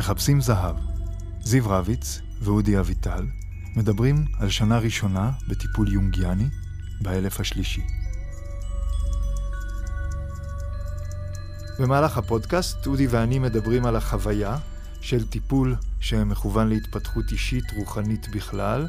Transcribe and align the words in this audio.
מחפשים 0.00 0.40
זהב. 0.40 0.76
זיו 1.40 1.68
רביץ 1.68 2.20
ואודי 2.42 2.78
אביטל 2.78 3.26
מדברים 3.76 4.24
על 4.38 4.50
שנה 4.50 4.78
ראשונה 4.78 5.30
בטיפול 5.48 5.92
יונגיאני 5.92 6.44
באלף 7.00 7.40
השלישי. 7.40 7.82
במהלך 11.78 12.18
הפודקאסט 12.18 12.86
אודי 12.86 13.06
ואני 13.06 13.38
מדברים 13.38 13.86
על 13.86 13.96
החוויה 13.96 14.58
של 15.00 15.26
טיפול 15.26 15.76
שמכוון 16.00 16.68
להתפתחות 16.68 17.24
אישית 17.32 17.64
רוחנית 17.76 18.28
בכלל, 18.28 18.88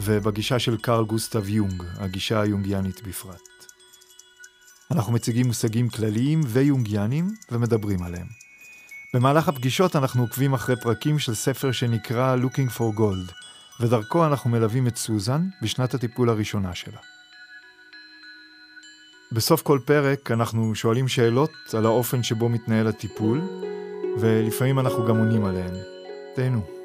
ובגישה 0.00 0.58
של 0.58 0.76
קרל 0.76 1.04
גוסטב 1.04 1.48
יונג, 1.48 1.82
הגישה 1.96 2.40
היונגיאנית 2.40 3.02
בפרט. 3.08 3.40
אנחנו 4.90 5.12
מציגים 5.12 5.46
מושגים 5.46 5.88
כלליים 5.88 6.40
ויונגיאנים 6.46 7.34
ומדברים 7.50 8.02
עליהם. 8.02 8.43
במהלך 9.14 9.48
הפגישות 9.48 9.96
אנחנו 9.96 10.22
עוקבים 10.22 10.54
אחרי 10.54 10.76
פרקים 10.76 11.18
של 11.18 11.34
ספר 11.34 11.72
שנקרא 11.72 12.36
Looking 12.36 12.78
for 12.78 12.98
Gold, 12.98 13.32
ודרכו 13.80 14.26
אנחנו 14.26 14.50
מלווים 14.50 14.86
את 14.86 14.96
סוזן 14.96 15.48
בשנת 15.62 15.94
הטיפול 15.94 16.28
הראשונה 16.28 16.74
שלה. 16.74 16.98
בסוף 19.32 19.62
כל 19.62 19.78
פרק 19.84 20.30
אנחנו 20.30 20.74
שואלים 20.74 21.08
שאלות 21.08 21.52
על 21.72 21.86
האופן 21.86 22.22
שבו 22.22 22.48
מתנהל 22.48 22.86
הטיפול, 22.86 23.40
ולפעמים 24.18 24.78
אנחנו 24.78 25.06
גם 25.06 25.16
עונים 25.16 25.44
עליהן. 25.44 25.74
תהנו. 26.34 26.83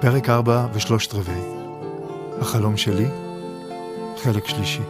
פרק 0.00 0.28
4 0.28 0.66
ושלושת 0.72 1.14
רבעי. 1.14 1.42
החלום 2.40 2.76
שלי, 2.76 3.08
חלק 4.22 4.48
שלישי. 4.48 4.82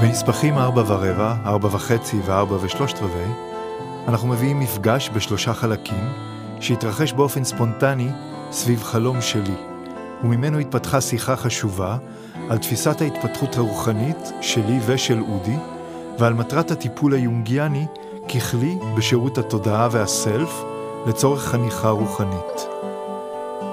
בנספחים 0.00 0.58
ארבע 0.58 0.82
ורבע, 0.86 1.34
ארבע 1.46 1.68
וחצי 1.72 2.20
וארבע 2.24 2.56
ושלושת 2.60 2.98
רבעי, 2.98 3.32
אנחנו 4.08 4.28
מביאים 4.28 4.60
מפגש 4.60 5.10
בשלושה 5.14 5.54
חלקים, 5.54 6.08
שהתרחש 6.60 7.12
באופן 7.12 7.44
ספונטני 7.44 8.08
סביב 8.50 8.82
חלום 8.82 9.20
שלי, 9.20 9.56
וממנו 10.24 10.58
התפתחה 10.58 11.00
שיחה 11.00 11.36
חשובה 11.36 11.96
על 12.50 12.58
תפיסת 12.58 13.00
ההתפתחות 13.00 13.56
הרוחנית 13.56 14.32
שלי 14.40 14.78
ושל 14.86 15.20
אודי, 15.20 15.56
ועל 16.18 16.34
מטרת 16.34 16.70
הטיפול 16.70 17.14
היונגיאני 17.14 17.86
ככלי 18.28 18.78
בשירות 18.96 19.38
התודעה 19.38 19.88
והסלף 19.90 20.64
לצורך 21.06 21.44
חניכה 21.44 21.88
רוחנית. 21.88 22.66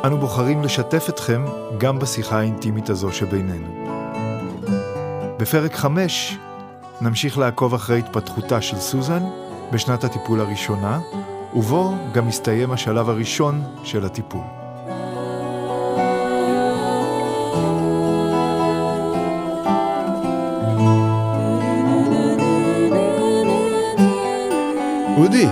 אנו 0.04 0.18
בוחרים 0.18 0.64
לשתף 0.64 1.10
אתכם 1.10 1.46
גם 1.78 2.00
בשיחה 2.00 2.40
האינטימית 2.40 2.90
הזו 2.90 3.12
שבינינו. 3.12 3.68
בפרק 5.40 5.76
5 5.76 6.38
נמשיך 7.02 7.38
לעקוב 7.38 7.74
אחרי 7.74 8.00
התפתחותה 8.00 8.62
של 8.62 8.78
סוזן 8.78 9.24
בשנת 9.72 10.04
הטיפול 10.04 10.42
הראשונה, 10.42 11.00
ובו 11.54 11.94
גם 12.14 12.28
מסתיים 12.28 12.72
השלב 12.72 13.10
הראשון 13.10 13.64
של 13.84 14.06
הטיפול. 14.06 14.65
אודי, 25.26 25.46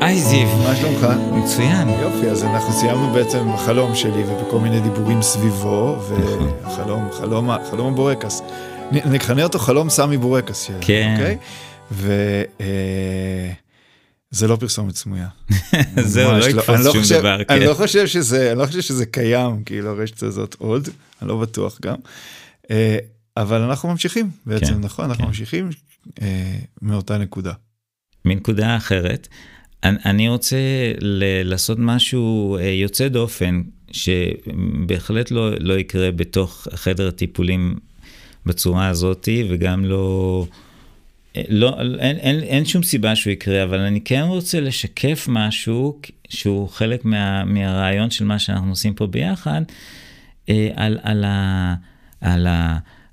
היי 0.00 0.20
זיו, 0.20 0.46
מה 0.56 0.76
שלומך? 0.76 1.06
מצוין. 1.32 1.88
יופי, 1.88 2.26
אז 2.30 2.44
אנחנו 2.44 2.72
סיימנו 2.72 3.12
בעצם 3.12 3.38
עם 3.38 3.48
החלום 3.48 3.94
שלי 3.94 4.24
ובכל 4.26 4.60
מיני 4.60 4.80
דיבורים 4.80 5.22
סביבו, 5.22 5.96
נכון. 5.96 6.52
וחלום, 6.66 7.08
חלום, 7.12 7.50
חלום 7.70 7.92
הבורקס. 7.92 8.42
נכנה 8.92 9.42
אותו 9.42 9.58
חלום 9.58 9.90
סמי 9.90 10.16
בורקס. 10.16 10.70
כן. 10.80 11.14
אוקיי? 11.18 11.36
וזה 14.32 14.48
לא 14.48 14.56
פרסומת 14.56 14.96
סמויה. 14.96 15.28
זהו, 16.02 16.30
לא 16.32 16.36
אני 16.36 16.50
יתפוס 16.50 16.92
שום 16.92 17.02
חושב- 17.02 17.18
דבר. 17.18 17.34
אני 17.34 17.44
כן. 17.44 17.62
לא 17.62 17.74
חושב 17.74 18.06
שזה, 18.06 18.50
אני 18.52 18.58
לא 18.58 18.66
חושב 18.66 18.80
שזה 18.80 19.06
קיים, 19.06 19.62
כאילו 19.64 19.90
הרשת 19.90 20.22
הזאת 20.22 20.56
עוד, 20.58 20.88
אני 21.22 21.28
לא 21.28 21.36
בטוח 21.36 21.78
גם. 21.82 21.96
אה, 22.70 22.98
אבל 23.36 23.60
אנחנו 23.60 23.88
ממשיכים 23.88 24.30
בעצם, 24.46 24.66
כן, 24.74 24.80
נכון? 24.80 25.04
אנחנו 25.04 25.24
כן. 25.24 25.28
ממשיכים 25.28 25.70
אה, 26.22 26.26
מאותה 26.82 27.18
נקודה. 27.18 27.52
מנקודה 28.24 28.76
אחרת, 28.76 29.28
אני, 29.84 30.28
רוצה 30.28 30.56
לעשות 31.44 31.78
משהו 31.80 32.56
אה, 32.56 32.68
יוצא 32.68 33.08
דופן, 33.08 33.62
שבהחלט 33.90 35.30
לא, 35.30 35.50
לא 35.60 35.78
יקרה 35.78 36.10
בתוך 36.10 36.68
חדר 36.74 37.08
הטיפולים 37.08 37.78
בצורה 38.46 38.88
הזאתי, 38.88 39.44
וגם 39.50 39.84
לא... 39.84 40.46
אה, 41.36 41.42
לא, 41.48 41.76
אין, 41.80 42.16
אין, 42.16 42.40
אין 42.40 42.64
שום 42.64 42.82
סיבה 42.82 43.16
שהוא 43.16 43.30
יקרה, 43.30 43.62
אבל 43.62 43.78
אני 43.78 44.00
כן 44.00 44.22
רוצה 44.26 44.60
לשקף 44.60 45.26
משהו 45.28 46.00
שהוא 46.28 46.68
חלק 46.68 47.04
מה, 47.04 47.44
מהרעיון 47.44 48.10
של 48.10 48.24
מה 48.24 48.38
שאנחנו 48.38 48.70
עושים 48.70 48.94
פה 48.94 49.06
ביחד, 49.06 49.62
אה, 50.48 50.68
על, 50.76 50.98
על, 51.02 51.24
ה, 51.24 51.74
על 52.20 52.46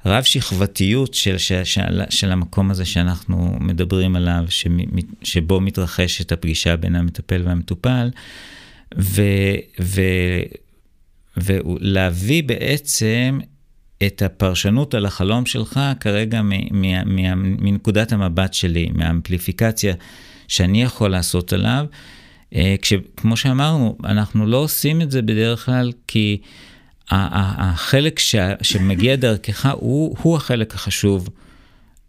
הרב 0.07 0.23
שכבתיות 0.23 1.13
של, 1.13 1.37
של, 1.37 1.63
של, 1.63 2.01
של 2.09 2.31
המקום 2.31 2.71
הזה 2.71 2.85
שאנחנו 2.85 3.57
מדברים 3.59 4.15
עליו, 4.15 4.45
שמ, 4.49 4.77
שבו 5.23 5.61
מתרחשת 5.61 6.31
הפגישה 6.31 6.75
בין 6.75 6.95
המטפל 6.95 7.41
והמטופל, 7.45 8.09
ו, 8.99 9.21
ו, 9.81 10.01
ולהביא 11.37 12.43
בעצם 12.43 13.39
את 14.07 14.21
הפרשנות 14.21 14.93
על 14.93 15.05
החלום 15.05 15.45
שלך 15.45 15.79
כרגע 15.99 16.41
מ- 16.41 16.49
מ- 16.49 17.15
מ- 17.15 17.63
מנקודת 17.65 18.11
המבט 18.11 18.53
שלי, 18.53 18.89
מהאמפליפיקציה 18.93 19.93
שאני 20.47 20.83
יכול 20.83 21.11
לעשות 21.11 21.53
עליו. 21.53 21.85
אה, 22.55 22.75
כשכמו 22.81 23.37
שאמרנו, 23.37 23.97
אנחנו 24.03 24.47
לא 24.47 24.57
עושים 24.57 25.01
את 25.01 25.11
זה 25.11 25.21
בדרך 25.21 25.65
כלל 25.65 25.91
כי 26.07 26.37
החלק 27.11 28.19
ש- 28.19 28.35
שמגיע 28.61 29.15
דרכך 29.15 29.69
הוא, 29.79 30.15
הוא 30.21 30.35
החלק 30.37 30.75
החשוב 30.75 31.29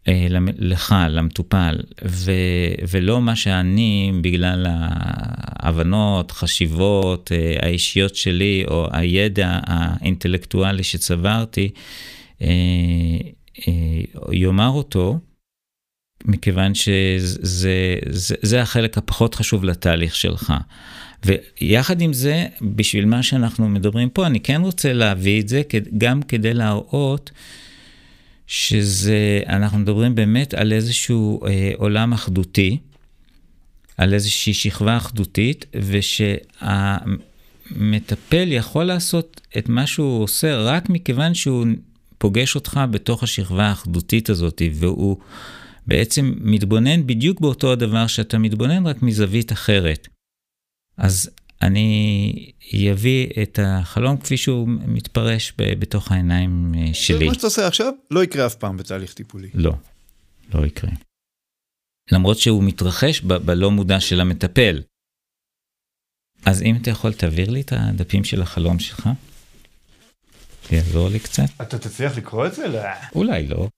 אה, 0.09 0.27
לך, 0.59 0.95
למטופל, 1.11 1.77
ו- 2.05 2.33
ולא 2.91 3.21
מה 3.21 3.37
שאני, 3.37 4.13
בגלל 4.21 4.67
ההבנות, 4.69 6.31
חשיבות 6.31 7.33
אה, 7.33 7.57
האישיות 7.63 8.17
שלי, 8.17 8.65
או 8.69 8.87
הידע 8.93 9.61
האינטלקטואלי 9.63 10.83
שצברתי, 10.83 11.71
אה, 12.43 12.49
אה, 13.69 14.33
יאמר 14.33 14.69
אותו, 14.69 15.19
מכיוון 16.25 16.75
שזה 16.75 17.97
זה, 18.11 18.35
זה 18.43 18.63
החלק 18.63 18.99
הפחות 18.99 19.35
חשוב 19.35 19.65
לתהליך 19.65 20.15
שלך. 20.17 20.53
ויחד 21.25 22.01
עם 22.01 22.13
זה, 22.13 22.47
בשביל 22.63 23.05
מה 23.05 23.23
שאנחנו 23.23 23.69
מדברים 23.69 24.09
פה, 24.09 24.27
אני 24.27 24.41
כן 24.41 24.61
רוצה 24.61 24.93
להביא 24.93 25.41
את 25.41 25.49
זה 25.49 25.63
גם 25.99 26.23
כדי 26.23 26.55
להראות 26.55 27.31
שזה, 28.47 29.41
אנחנו 29.47 29.79
מדברים 29.79 30.15
באמת 30.15 30.55
על 30.55 30.73
איזשהו 30.73 31.47
אה, 31.47 31.73
עולם 31.77 32.13
אחדותי, 32.13 32.79
על 33.97 34.15
איזושהי 34.15 34.55
שכבה 34.55 34.97
אחדותית, 34.97 35.67
ושהמטפל 36.61 38.53
יכול 38.53 38.85
לעשות 38.85 39.41
את 39.59 39.69
מה 39.69 39.87
שהוא 39.87 40.23
עושה 40.23 40.57
רק 40.57 40.91
מכיוון 40.91 41.35
שהוא 41.35 41.67
פוגש 42.19 42.55
אותך 42.55 42.81
בתוך 42.91 43.23
השכבה 43.23 43.67
האחדותית 43.67 44.31
הזאת, 44.31 44.63
והוא 44.75 45.17
בעצם 45.87 46.35
מתבונן 46.41 47.07
בדיוק 47.07 47.41
באותו 47.41 47.73
הדבר 47.73 48.07
שאתה 48.07 48.39
מתבונן, 48.39 48.87
רק 48.87 49.03
מזווית 49.03 49.53
אחרת. 49.53 50.09
אז 50.99 51.31
אני 51.63 52.53
אביא 52.93 53.29
את 53.43 53.59
החלום 53.63 54.17
כפי 54.17 54.37
שהוא 54.37 54.69
מתפרש 54.69 55.53
ב- 55.59 55.81
בתוך 55.81 56.13
העיניים 56.13 56.73
אה, 56.77 56.87
זה 56.87 56.95
שלי. 56.95 57.27
מה 57.27 57.35
שאתה 57.35 57.47
עושה 57.47 57.67
עכשיו 57.67 57.93
לא 58.11 58.25
יקרה 58.25 58.47
אף 58.47 58.55
פעם 58.55 58.77
בתהליך 58.77 59.15
טיפולי. 59.15 59.51
לא, 59.55 59.73
לא 60.55 60.67
יקרה. 60.67 60.91
למרות 62.13 62.39
שהוא 62.39 62.65
מתרחש 62.65 63.21
ב- 63.21 63.33
בלא 63.35 63.71
מודע 63.71 64.01
של 64.01 64.21
המטפל. 64.21 64.83
אז 66.47 66.63
אם 66.63 66.77
אתה 66.83 66.91
יכול, 66.91 67.13
תעביר 67.13 67.51
לי 67.51 67.61
את 67.61 67.73
הדפים 67.73 68.25
של 68.25 68.43
החלום 68.43 68.79
שלך. 68.79 69.09
זה 70.71 70.77
יעזור 70.77 71.09
לי 71.09 71.21
קצת. 71.21 71.43
אתה 71.63 71.79
תצליח 71.79 72.17
לקרוא 72.17 72.47
את 72.47 72.55
זה? 72.55 72.69
לא. 72.69 72.81
אולי 73.15 73.47
לא. 73.47 73.69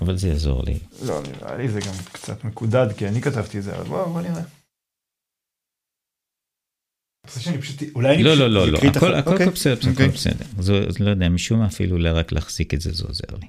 אבל 0.00 0.16
זה 0.16 0.28
יעזור 0.28 0.62
לי. 0.64 0.78
לא, 1.06 1.22
נראה 1.22 1.56
לי 1.56 1.68
זה 1.68 1.80
גם 1.80 1.94
קצת 2.12 2.44
מקודד, 2.44 2.86
כי 2.98 3.08
אני 3.08 3.22
כתבתי 3.22 3.58
את 3.58 3.62
זה, 3.62 3.76
אבל 3.76 3.84
בוא, 3.88 4.04
בוא 4.04 4.22
נראה. 4.22 4.42
אולי 7.94 8.14
אני 8.14 8.22
לא, 8.22 8.30
פשוט 8.30 8.40
לא, 8.40 8.50
לא, 8.50 8.68
לא, 8.68 8.78
את 8.78 8.96
הכל. 8.96 9.14
הכל 9.14 9.32
אוקיי, 9.32 9.46
בסדר, 9.46 9.74
בסדר, 9.74 9.90
אוקיי. 9.90 10.06
הכל 10.06 10.14
בסדר. 10.14 10.44
זה, 10.58 10.86
לא 11.00 11.10
יודע, 11.10 11.28
משום 11.28 11.58
מה 11.58 11.66
אפילו 11.66 11.98
לא 11.98 12.10
רק 12.14 12.32
להחזיק 12.32 12.74
את 12.74 12.80
זה, 12.80 12.92
זה 12.92 13.04
עוזר 13.08 13.24
לי. 13.40 13.46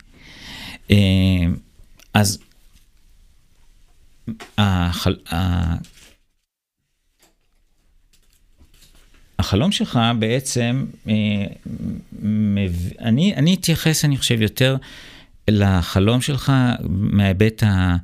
אה, 0.92 1.54
אז 2.14 2.40
החלום 9.40 9.72
שלך 9.72 10.00
בעצם, 10.20 10.86
אה, 11.08 11.14
אני, 13.00 13.36
אני 13.36 13.54
אתייחס, 13.54 14.06
אני 14.06 14.18
חושב, 14.18 14.42
יותר 14.42 14.76
לחלום 15.48 16.22
שלך 16.22 16.52
מההיבט, 16.90 17.64
ה, 17.64 17.96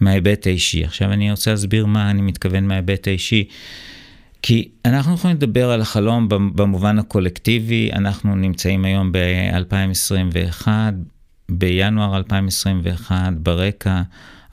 מההיבט 0.00 0.46
האישי. 0.46 0.84
עכשיו 0.84 1.12
אני 1.12 1.30
רוצה 1.30 1.50
להסביר 1.50 1.86
מה 1.86 2.10
אני 2.10 2.22
מתכוון 2.22 2.64
מההיבט 2.64 3.06
האישי. 3.06 3.44
כי 4.42 4.68
אנחנו 4.84 5.14
יכולים 5.14 5.36
לדבר 5.36 5.70
על 5.70 5.80
החלום 5.80 6.28
במובן 6.28 6.98
הקולקטיבי, 6.98 7.90
אנחנו 7.92 8.34
נמצאים 8.34 8.84
היום 8.84 9.12
ב-2021, 9.12 10.68
בינואר 11.50 12.16
2021, 12.16 13.32
ברקע, 13.32 14.02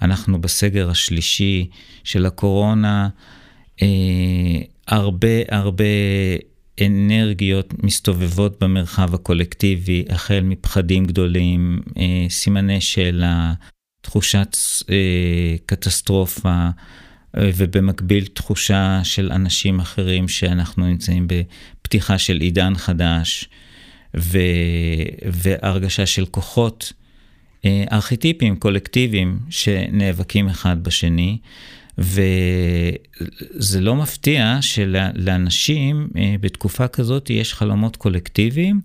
אנחנו 0.02 0.42
בסגר 0.42 0.90
השלישי 0.90 1.70
של 2.04 2.26
הקורונה, 2.26 3.10
אה, 3.82 3.88
הרבה 4.88 5.28
הרבה 5.50 5.84
אנרגיות 6.82 7.84
מסתובבות 7.84 8.64
במרחב 8.64 9.14
הקולקטיבי, 9.14 10.06
החל 10.10 10.40
מפחדים 10.44 11.06
גדולים, 11.06 11.82
אה, 11.98 12.26
סימני 12.30 12.82
שאלה, 12.82 13.54
תחושת 14.02 14.58
אה, 14.90 15.56
קטסטרופה, 15.66 16.70
ובמקביל 17.38 18.26
תחושה 18.26 19.02
של 19.04 19.32
אנשים 19.32 19.80
אחרים 19.80 20.28
שאנחנו 20.28 20.86
נמצאים 20.86 21.28
בפתיחה 21.28 22.18
של 22.18 22.38
עידן 22.40 22.76
חדש, 22.76 23.50
ו... 24.18 24.38
והרגשה 25.26 26.06
של 26.06 26.26
כוחות 26.26 26.94
אה, 27.66 27.84
ארכיטיפיים, 27.92 28.56
קולקטיביים, 28.56 29.40
שנאבקים 29.50 30.50
אחד 30.50 30.84
בשני. 30.84 31.38
וזה 31.98 33.82
לא 33.82 33.96
מפתיע 33.96 34.58
שלאנשים 34.62 36.10
אה, 36.18 36.36
בתקופה 36.42 36.88
כזאת 36.88 37.30
יש 37.30 37.54
חלומות 37.54 37.96
קולקטיביים, 37.96 38.82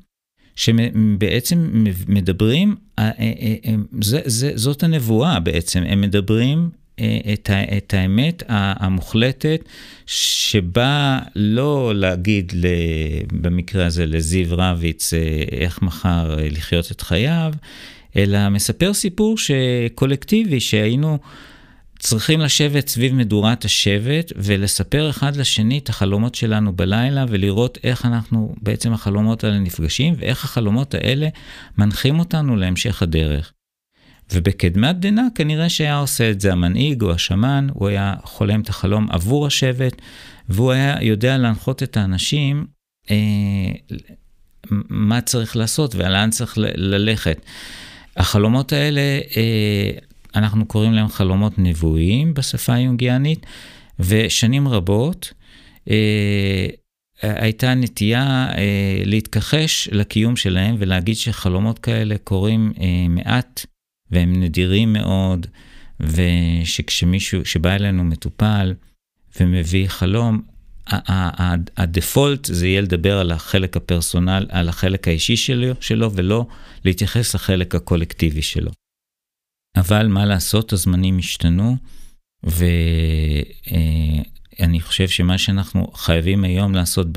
שבעצם 0.57 1.85
מדברים, 2.09 2.77
אה, 2.99 3.11
זה, 4.01 4.21
זה, 4.25 4.53
זאת 4.55 4.83
הנבואה 4.83 5.41
בעצם, 5.41 5.83
הם 5.83 6.01
מדברים 6.01 6.71
את, 7.33 7.51
ה, 7.51 7.77
את 7.77 7.95
האמת 7.95 8.43
המוחלטת, 8.49 9.61
שבאה 10.07 11.19
לא 11.37 11.93
להגיד, 11.95 12.53
במקרה 13.33 13.87
הזה, 13.87 14.07
לזיו 14.07 14.47
רביץ, 14.51 15.13
איך 15.53 15.83
מחר 15.83 16.37
לחיות 16.51 16.93
את 16.93 17.01
חייו, 17.01 17.53
אלא 18.17 18.49
מספר 18.49 18.95
סיפור 18.95 19.37
קולקטיבי, 19.95 20.61
שהיינו 20.61 21.19
צריכים 21.99 22.41
לשבת 22.41 22.89
סביב 22.89 23.15
מדורת 23.15 23.65
השבט 23.65 24.33
ולספר 24.37 25.11
אחד 25.11 25.37
לשני 25.37 25.79
את 25.79 25.89
החלומות 25.89 26.35
שלנו 26.35 26.73
בלילה 26.73 27.25
ולראות 27.29 27.79
איך 27.85 28.07
אנחנו, 28.07 28.55
בעצם 28.63 28.93
החלומות 28.93 29.45
האלה 29.45 29.59
נפגשים 29.59 30.15
ואיך 30.19 30.45
החלומות 30.45 30.95
האלה 30.95 31.29
מנחים 31.79 32.19
אותנו 32.19 32.57
להמשך 32.57 33.03
הדרך. 33.03 33.53
ובקדמת 34.33 35.01
דנא 35.01 35.23
כנראה 35.35 35.69
שהיה 35.69 35.99
עושה 35.99 36.31
את 36.31 36.41
זה 36.41 36.53
המנהיג 36.53 37.03
או 37.03 37.13
השמן, 37.13 37.67
הוא 37.73 37.89
היה 37.89 38.15
חולם 38.23 38.61
את 38.61 38.69
החלום 38.69 39.07
עבור 39.11 39.47
השבט, 39.47 40.03
והוא 40.49 40.73
היה 40.73 40.97
יודע 41.03 41.39
להנחות 41.39 41.83
את 41.83 41.97
האנשים 41.97 42.67
אה, 43.11 43.17
מה 44.91 45.21
צריך 45.21 45.57
לעשות 45.57 45.95
ולאן 45.95 46.31
צריך 46.31 46.55
ללכת. 46.77 47.41
החלומות 48.17 48.73
האלה, 48.73 49.01
אה, 49.37 49.91
אנחנו 50.35 50.67
קוראים 50.67 50.93
להם 50.93 51.09
חלומות 51.09 51.53
נבואיים 51.59 52.35
בשפה 52.35 52.75
היונגיאנית, 52.75 53.47
ושנים 53.99 54.69
רבות 54.69 55.33
אה, 55.91 56.67
הייתה 57.23 57.75
נטייה 57.75 58.49
אה, 58.57 59.03
להתכחש 59.05 59.89
לקיום 59.93 60.37
שלהם 60.37 60.77
ולהגיד 60.79 61.17
שחלומות 61.17 61.79
כאלה 61.79 62.19
קורים 62.25 62.73
אה, 62.81 63.07
מעט. 63.09 63.67
והם 64.11 64.41
נדירים 64.41 64.93
מאוד, 64.93 65.47
ושכשמישהו, 66.01 67.45
שבא 67.45 67.75
אלינו 67.75 68.05
מטופל 68.05 68.75
ומביא 69.41 69.89
חלום, 69.89 70.43
הדפולט 71.77 72.45
זה 72.45 72.67
יהיה 72.67 72.81
לדבר 72.81 73.19
על 73.19 73.31
החלק 73.31 73.77
הפרסונל, 73.77 74.47
על 74.51 74.69
החלק 74.69 75.09
האישי 75.09 75.37
שלו, 75.37 75.75
שלו, 75.81 76.13
ולא 76.15 76.47
להתייחס 76.85 77.35
לחלק 77.35 77.75
הקולקטיבי 77.75 78.43
שלו. 78.43 78.71
אבל 79.77 80.07
מה 80.07 80.27
לעשות, 80.27 80.73
הזמנים 80.73 81.19
השתנו, 81.19 81.77
ואני 82.43 82.81
חושב 84.81 85.09
שמה 85.09 85.39
שאנחנו 85.39 85.87
חייבים 85.95 86.45
היום 86.45 86.75
לעשות 86.75 87.13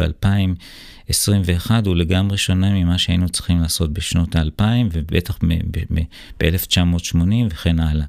ב-2021 1.12 1.72
הוא 1.86 1.96
לגמרי 1.96 2.38
שונה 2.38 2.74
ממה 2.74 2.98
שהיינו 2.98 3.30
צריכים 3.30 3.62
לעשות 3.62 3.94
בשנות 3.94 4.36
האלפיים, 4.36 4.90
ובטח 4.92 5.40
ב-1980 6.38 7.18
וכן 7.50 7.80
הלאה. 7.80 8.06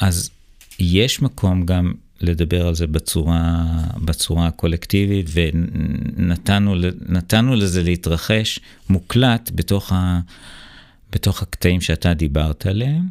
אז 0.00 0.30
יש 0.78 1.22
מקום 1.22 1.66
גם 1.66 1.94
לדבר 2.20 2.66
על 2.66 2.74
זה 2.74 2.86
בצורה, 2.86 3.64
בצורה 4.04 4.46
הקולקטיבית, 4.46 5.26
ונתנו 5.32 6.74
לזה 7.56 7.82
להתרחש 7.82 8.60
מוקלט 8.88 9.50
בתוך, 9.54 9.92
ה, 9.92 10.20
בתוך 11.12 11.42
הקטעים 11.42 11.80
שאתה 11.80 12.14
דיברת 12.14 12.66
עליהם. 12.66 13.08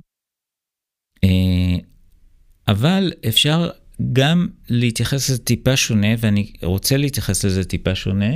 אבל 2.68 3.12
אפשר 3.28 3.70
גם 4.14 4.48
להתייחס 4.70 5.30
לזה 5.30 5.44
טיפה 5.44 5.78
שונה, 5.78 6.08
ואני 6.18 6.54
רוצה 6.64 6.98
להתייחס 6.98 7.46
לזה 7.46 7.64
טיפה 7.66 7.96
שונה, 7.96 8.36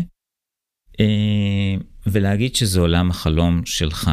ולהגיד 2.07 2.56
שזה 2.56 2.80
עולם 2.80 3.12
החלום 3.12 3.65
שלך. 3.65 4.12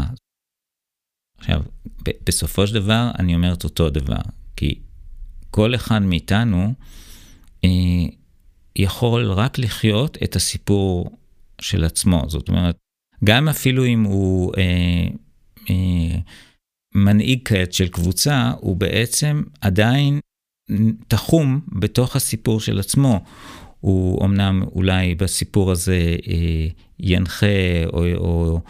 עכשיו, 1.38 1.62
בסופו 2.26 2.66
של 2.66 2.74
דבר, 2.74 3.10
אני 3.18 3.34
אומר 3.34 3.52
את 3.52 3.64
אותו 3.64 3.90
דבר, 3.90 4.20
כי 4.56 4.80
כל 5.50 5.74
אחד 5.74 5.98
מאיתנו 6.02 6.74
אה, 7.64 7.70
יכול 8.76 9.32
רק 9.32 9.58
לחיות 9.58 10.18
את 10.24 10.36
הסיפור 10.36 11.18
של 11.60 11.84
עצמו. 11.84 12.24
זאת 12.28 12.48
אומרת, 12.48 12.76
גם 13.24 13.48
אפילו 13.48 13.86
אם 13.86 14.02
הוא 14.02 14.52
אה, 14.58 15.08
אה, 15.70 16.18
מנהיג 16.94 17.40
כעת 17.44 17.72
של 17.72 17.88
קבוצה, 17.88 18.52
הוא 18.60 18.76
בעצם 18.76 19.42
עדיין 19.60 20.20
תחום 21.08 21.60
בתוך 21.72 22.16
הסיפור 22.16 22.60
של 22.60 22.78
עצמו. 22.78 23.24
הוא 23.80 24.24
אמנם 24.24 24.62
אולי 24.74 25.14
בסיפור 25.14 25.70
הזה 25.70 26.16
אה, 26.28 26.66
ינחה 27.00 27.46
או, 27.92 28.04
או 28.16 28.60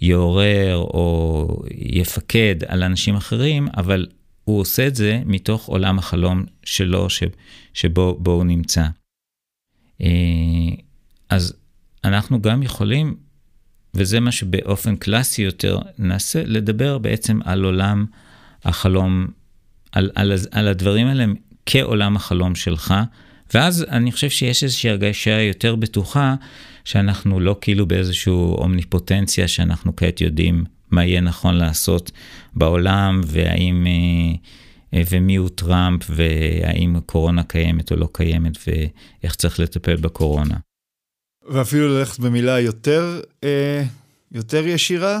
יעורר 0.00 0.76
או 0.76 1.46
יפקד 1.74 2.56
על 2.66 2.82
אנשים 2.82 3.14
אחרים, 3.16 3.68
אבל 3.76 4.06
הוא 4.44 4.60
עושה 4.60 4.86
את 4.86 4.94
זה 4.94 5.22
מתוך 5.26 5.66
עולם 5.66 5.98
החלום 5.98 6.44
שלו, 6.64 7.10
ש, 7.10 7.22
שבו 7.74 8.18
הוא 8.24 8.44
נמצא. 8.44 8.86
אז 11.28 11.54
אנחנו 12.04 12.42
גם 12.42 12.62
יכולים, 12.62 13.16
וזה 13.94 14.20
מה 14.20 14.32
שבאופן 14.32 14.96
קלאסי 14.96 15.42
יותר 15.42 15.78
נעשה, 15.98 16.42
לדבר 16.44 16.98
בעצם 16.98 17.40
על 17.44 17.64
עולם 17.64 18.06
החלום, 18.64 19.26
על, 19.92 20.10
על, 20.14 20.32
על 20.50 20.68
הדברים 20.68 21.06
האלה 21.06 21.24
כעולם 21.70 22.16
החלום 22.16 22.54
שלך, 22.54 22.94
ואז 23.54 23.86
אני 23.88 24.12
חושב 24.12 24.30
שיש 24.30 24.64
איזושהי 24.64 24.90
הרגשה 24.90 25.40
יותר 25.40 25.76
בטוחה, 25.76 26.34
שאנחנו 26.84 27.40
לא 27.40 27.56
כאילו 27.60 27.86
באיזושהי 27.86 28.32
אומניפוטנציה, 28.32 29.48
שאנחנו 29.48 29.96
כעת 29.96 30.20
יודעים 30.20 30.64
מה 30.90 31.04
יהיה 31.04 31.20
נכון 31.20 31.54
לעשות 31.54 32.10
בעולם, 32.54 33.20
והאם, 33.26 33.86
ומי 34.92 35.36
הוא 35.36 35.48
טראמפ, 35.48 36.02
והאם 36.10 36.96
הקורונה 36.96 37.42
קיימת 37.42 37.90
או 37.90 37.96
לא 37.96 38.08
קיימת, 38.12 38.56
ואיך 38.66 39.34
צריך 39.34 39.60
לטפל 39.60 39.96
בקורונה. 39.96 40.56
ואפילו 41.48 41.88
ללכת 41.88 42.18
במילה 42.18 42.60
יותר, 42.60 43.20
אה, 43.44 43.84
יותר 44.32 44.66
ישירה, 44.66 45.20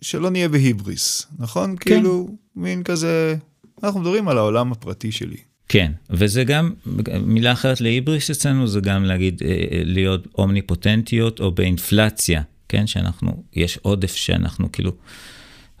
שלא 0.00 0.30
נהיה 0.30 0.48
בהיבריס, 0.48 1.26
נכון? 1.38 1.76
כן. 1.80 1.90
כאילו, 1.90 2.28
מין 2.56 2.82
כזה, 2.82 3.36
אנחנו 3.82 4.00
מדברים 4.00 4.28
על 4.28 4.38
העולם 4.38 4.72
הפרטי 4.72 5.12
שלי. 5.12 5.36
כן, 5.68 5.92
וזה 6.10 6.44
גם, 6.44 6.72
מילה 7.20 7.52
אחרת 7.52 7.80
להיבריס 7.80 8.30
אצלנו, 8.30 8.66
זה 8.66 8.80
גם 8.80 9.04
להגיד, 9.04 9.42
להיות 9.84 10.26
אומניפוטנטיות 10.38 11.40
או 11.40 11.50
באינפלציה, 11.52 12.42
כן? 12.68 12.86
שאנחנו, 12.86 13.42
יש 13.54 13.78
עודף 13.82 14.14
שאנחנו 14.14 14.72
כאילו 14.72 14.92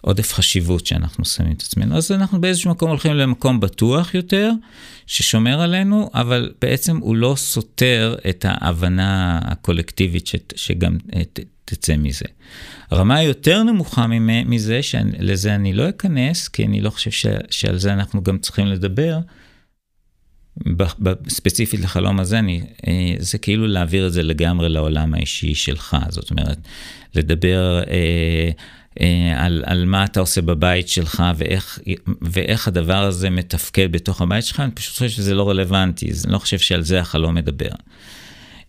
עודף 0.00 0.32
חשיבות 0.32 0.86
שאנחנו 0.86 1.24
שמים 1.24 1.52
את 1.52 1.62
עצמנו. 1.62 1.96
אז 1.96 2.12
אנחנו 2.12 2.40
באיזשהו 2.40 2.70
מקום 2.70 2.88
הולכים 2.88 3.12
למקום 3.12 3.60
בטוח 3.60 4.14
יותר, 4.14 4.50
ששומר 5.06 5.60
עלינו, 5.60 6.10
אבל 6.14 6.52
בעצם 6.60 6.96
הוא 6.96 7.16
לא 7.16 7.34
סותר 7.36 8.16
את 8.28 8.44
ההבנה 8.48 9.40
הקולקטיבית 9.42 10.26
ש, 10.26 10.34
שגם 10.56 10.98
ת, 11.32 11.40
תצא 11.64 11.96
מזה. 11.96 12.24
הרמה 12.90 13.16
היותר 13.16 13.62
נמוכה 13.62 14.06
מזה, 14.46 14.82
שלזה 14.82 15.54
אני 15.54 15.72
לא 15.72 15.88
אכנס, 15.88 16.48
כי 16.48 16.64
אני 16.64 16.80
לא 16.80 16.90
חושב 16.90 17.10
ש, 17.10 17.26
שעל 17.50 17.78
זה 17.78 17.92
אנחנו 17.92 18.22
גם 18.22 18.38
צריכים 18.38 18.66
לדבר, 18.66 19.18
ספציפית 21.28 21.80
לחלום 21.80 22.20
הזה, 22.20 22.38
אני, 22.38 22.62
אה, 22.88 23.14
זה 23.18 23.38
כאילו 23.38 23.66
להעביר 23.66 24.06
את 24.06 24.12
זה 24.12 24.22
לגמרי 24.22 24.68
לעולם 24.68 25.14
האישי 25.14 25.54
שלך. 25.54 25.96
זאת 26.08 26.30
אומרת, 26.30 26.58
לדבר 27.14 27.82
אה, 27.90 28.50
אה, 29.00 29.44
על, 29.44 29.62
על 29.66 29.84
מה 29.84 30.04
אתה 30.04 30.20
עושה 30.20 30.42
בבית 30.42 30.88
שלך 30.88 31.22
ואיך, 31.36 31.78
ואיך 32.22 32.68
הדבר 32.68 33.02
הזה 33.04 33.30
מתפקד 33.30 33.92
בתוך 33.92 34.22
הבית 34.22 34.44
שלך, 34.44 34.60
אני 34.60 34.70
פשוט 34.70 34.92
חושב 34.92 35.08
שזה 35.08 35.34
לא 35.34 35.48
רלוונטי, 35.48 36.06
אני 36.24 36.32
לא 36.32 36.38
חושב 36.38 36.58
שעל 36.58 36.82
זה 36.82 37.00
החלום 37.00 37.34
מדבר. 37.34 37.70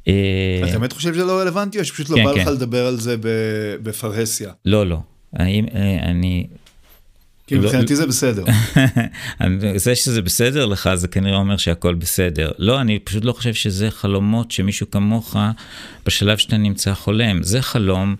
אה, 0.09 0.69
אתה 0.69 0.79
באמת 0.79 0.93
חושב 0.93 1.13
שזה 1.13 1.25
לא 1.25 1.39
רלוונטי 1.39 1.79
או 1.79 1.85
שפשוט 1.85 2.09
לא 2.09 2.15
כן, 2.15 2.23
בא 2.23 2.33
כן. 2.33 2.41
לך 2.41 2.47
לדבר 2.47 2.85
על 2.87 2.99
זה 2.99 3.15
בפרהסיה? 3.83 4.51
לא, 4.65 4.85
לא. 4.87 4.99
אה, 5.39 5.45
אני 6.03 6.47
כי 7.47 7.55
לא- 7.55 7.61
מבחינתי 7.61 7.95
זה 7.95 8.07
בסדר. 8.07 8.45
זה 9.75 9.95
שזה 9.95 10.21
בסדר 10.21 10.65
לך, 10.65 10.89
זה 10.95 11.07
כנראה 11.07 11.37
אומר 11.37 11.57
שהכל 11.57 11.93
בסדר. 11.95 12.51
לא, 12.57 12.81
אני 12.81 12.99
פשוט 12.99 13.25
לא 13.25 13.33
חושב 13.33 13.53
שזה 13.53 13.91
חלומות 13.91 14.51
שמישהו 14.51 14.91
כמוך, 14.91 15.35
בשלב 16.05 16.37
שאתה 16.37 16.57
נמצא 16.57 16.93
חולם. 16.93 17.43
זה 17.43 17.61
חלום 17.61 18.15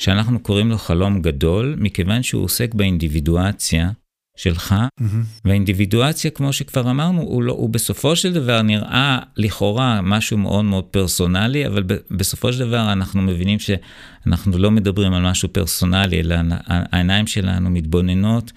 שאנחנו 0.00 0.40
קוראים 0.40 0.70
לו 0.70 0.78
חלום 0.78 1.22
גדול, 1.22 1.76
מכיוון 1.78 2.22
שהוא 2.22 2.44
עוסק 2.44 2.74
באינדיבידואציה 2.74 3.90
שלך, 4.36 4.74
mm-hmm. 5.00 5.04
והאינדיבידואציה, 5.44 6.30
כמו 6.30 6.52
שכבר 6.52 6.90
אמרנו, 6.90 7.22
הוא, 7.22 7.42
לא, 7.42 7.52
הוא 7.52 7.70
בסופו 7.70 8.16
של 8.16 8.32
דבר 8.32 8.62
נראה 8.62 9.18
לכאורה 9.36 10.00
משהו 10.02 10.38
מאוד 10.38 10.64
מאוד 10.64 10.84
פרסונלי, 10.84 11.66
אבל 11.66 11.82
ב, 11.82 11.94
בסופו 12.10 12.52
של 12.52 12.58
דבר 12.58 12.92
אנחנו 12.92 13.22
מבינים 13.22 13.58
שאנחנו 13.58 14.58
לא 14.58 14.70
מדברים 14.70 15.12
על 15.12 15.22
משהו 15.22 15.48
פרסונלי, 15.52 16.20
אלא 16.20 16.36
העיניים 16.66 17.26
שלנו 17.26 17.70
מתבוננות 17.70 18.52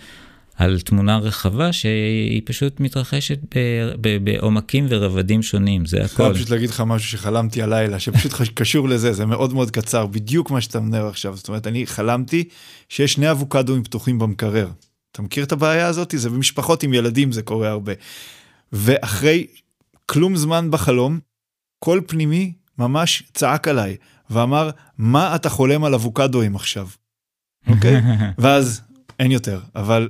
על 0.58 0.80
תמונה 0.80 1.18
רחבה 1.18 1.74
שהיא 1.74 2.42
פשוט 2.46 2.80
מתרחשת 2.80 3.40
בעומקים 4.24 4.86
ורבדים 4.90 5.42
שונים, 5.42 5.86
זה 5.86 6.04
הכל. 6.06 6.24
אני 6.24 6.34
פשוט 6.34 6.50
להגיד 6.50 6.70
לך 6.70 6.84
משהו 6.88 7.10
שחלמתי 7.10 7.62
הלילה, 7.62 8.00
שפשוט 8.00 8.32
קשור 8.60 8.90
לזה, 8.90 9.14
זה 9.14 9.26
מאוד 9.26 9.54
מאוד 9.54 9.72
קצר, 9.72 10.06
בדיוק 10.06 10.52
מה 10.52 10.62
שאתה 10.62 10.78
אומר 10.78 11.08
עכשיו. 11.08 11.36
זאת 11.36 11.48
אומרת, 11.48 11.68
אני 11.68 11.88
חלמתי 11.88 12.44
שיש 12.90 13.14
שני 13.14 13.32
אבוקדואים 13.32 13.84
פתוחים 13.84 14.20
במקרר. 14.20 14.68
אתה 15.16 15.24
מכיר 15.24 15.44
את 15.44 15.52
הבעיה 15.52 15.88
הזאת? 15.88 16.14
זה 16.18 16.30
במשפחות 16.30 16.84
עם 16.84 16.94
ילדים 16.94 17.32
זה 17.32 17.42
קורה 17.42 17.70
הרבה. 17.70 17.94
ואחרי 18.72 19.48
כלום 20.06 20.36
זמן 20.36 20.72
בחלום, 20.72 21.20
קול 21.80 22.02
פנימי 22.08 22.54
ממש 22.78 23.24
צעק 23.34 23.68
עליי 23.68 23.98
ואמר, 24.30 24.70
מה 24.98 25.36
אתה 25.36 25.50
חולם 25.50 25.84
על 25.84 25.94
אבוקדואים 25.94 26.56
עכשיו? 26.56 26.88
אוקיי? 27.72 28.02
ואז 28.38 28.82
אין 29.20 29.32
יותר, 29.32 29.62
אבל 29.76 30.10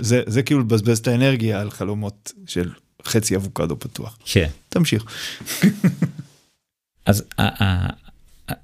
זה, 0.00 0.22
זה 0.26 0.42
כאילו 0.42 0.60
לבזבז 0.60 0.98
את 0.98 1.08
האנרגיה 1.08 1.60
על 1.60 1.70
חלומות 1.70 2.32
של 2.46 2.72
חצי 3.04 3.36
אבוקדו 3.36 3.78
פתוח. 3.78 4.18
כן. 4.24 4.48
תמשיך. 4.68 5.04
אז 7.06 7.24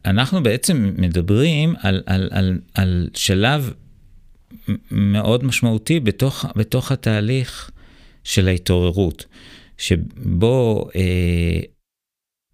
אנחנו 0.05 0.43
בעצם 0.43 0.95
מדברים 0.99 1.75
על, 1.81 2.03
על, 2.07 2.29
על, 2.33 2.59
על 2.75 3.09
שלב 3.15 3.73
מאוד 4.90 5.44
משמעותי 5.44 6.00
בתוך, 6.00 6.44
בתוך 6.56 6.92
התהליך 6.92 7.71
של 8.25 8.49
ההתעוררות, 8.49 9.25
שבו 9.78 10.88
אה, 10.97 11.61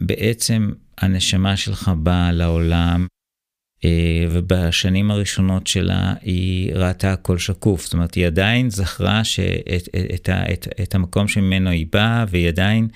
בעצם 0.00 0.72
הנשמה 0.98 1.56
שלך 1.56 1.90
באה 2.02 2.32
לעולם, 2.32 3.06
אה, 3.84 4.24
ובשנים 4.30 5.10
הראשונות 5.10 5.66
שלה 5.66 6.14
היא 6.22 6.74
ראתה 6.74 7.12
הכל 7.12 7.38
שקוף. 7.38 7.84
זאת 7.84 7.92
אומרת, 7.92 8.14
היא 8.14 8.26
עדיין 8.26 8.70
זכרה 8.70 9.24
שאת, 9.24 9.88
את, 10.14 10.28
את, 10.52 10.68
את 10.82 10.94
המקום 10.94 11.28
שממנו 11.28 11.70
היא 11.70 11.86
באה, 11.92 12.24
והיא 12.28 12.48
עדיין 12.48 12.88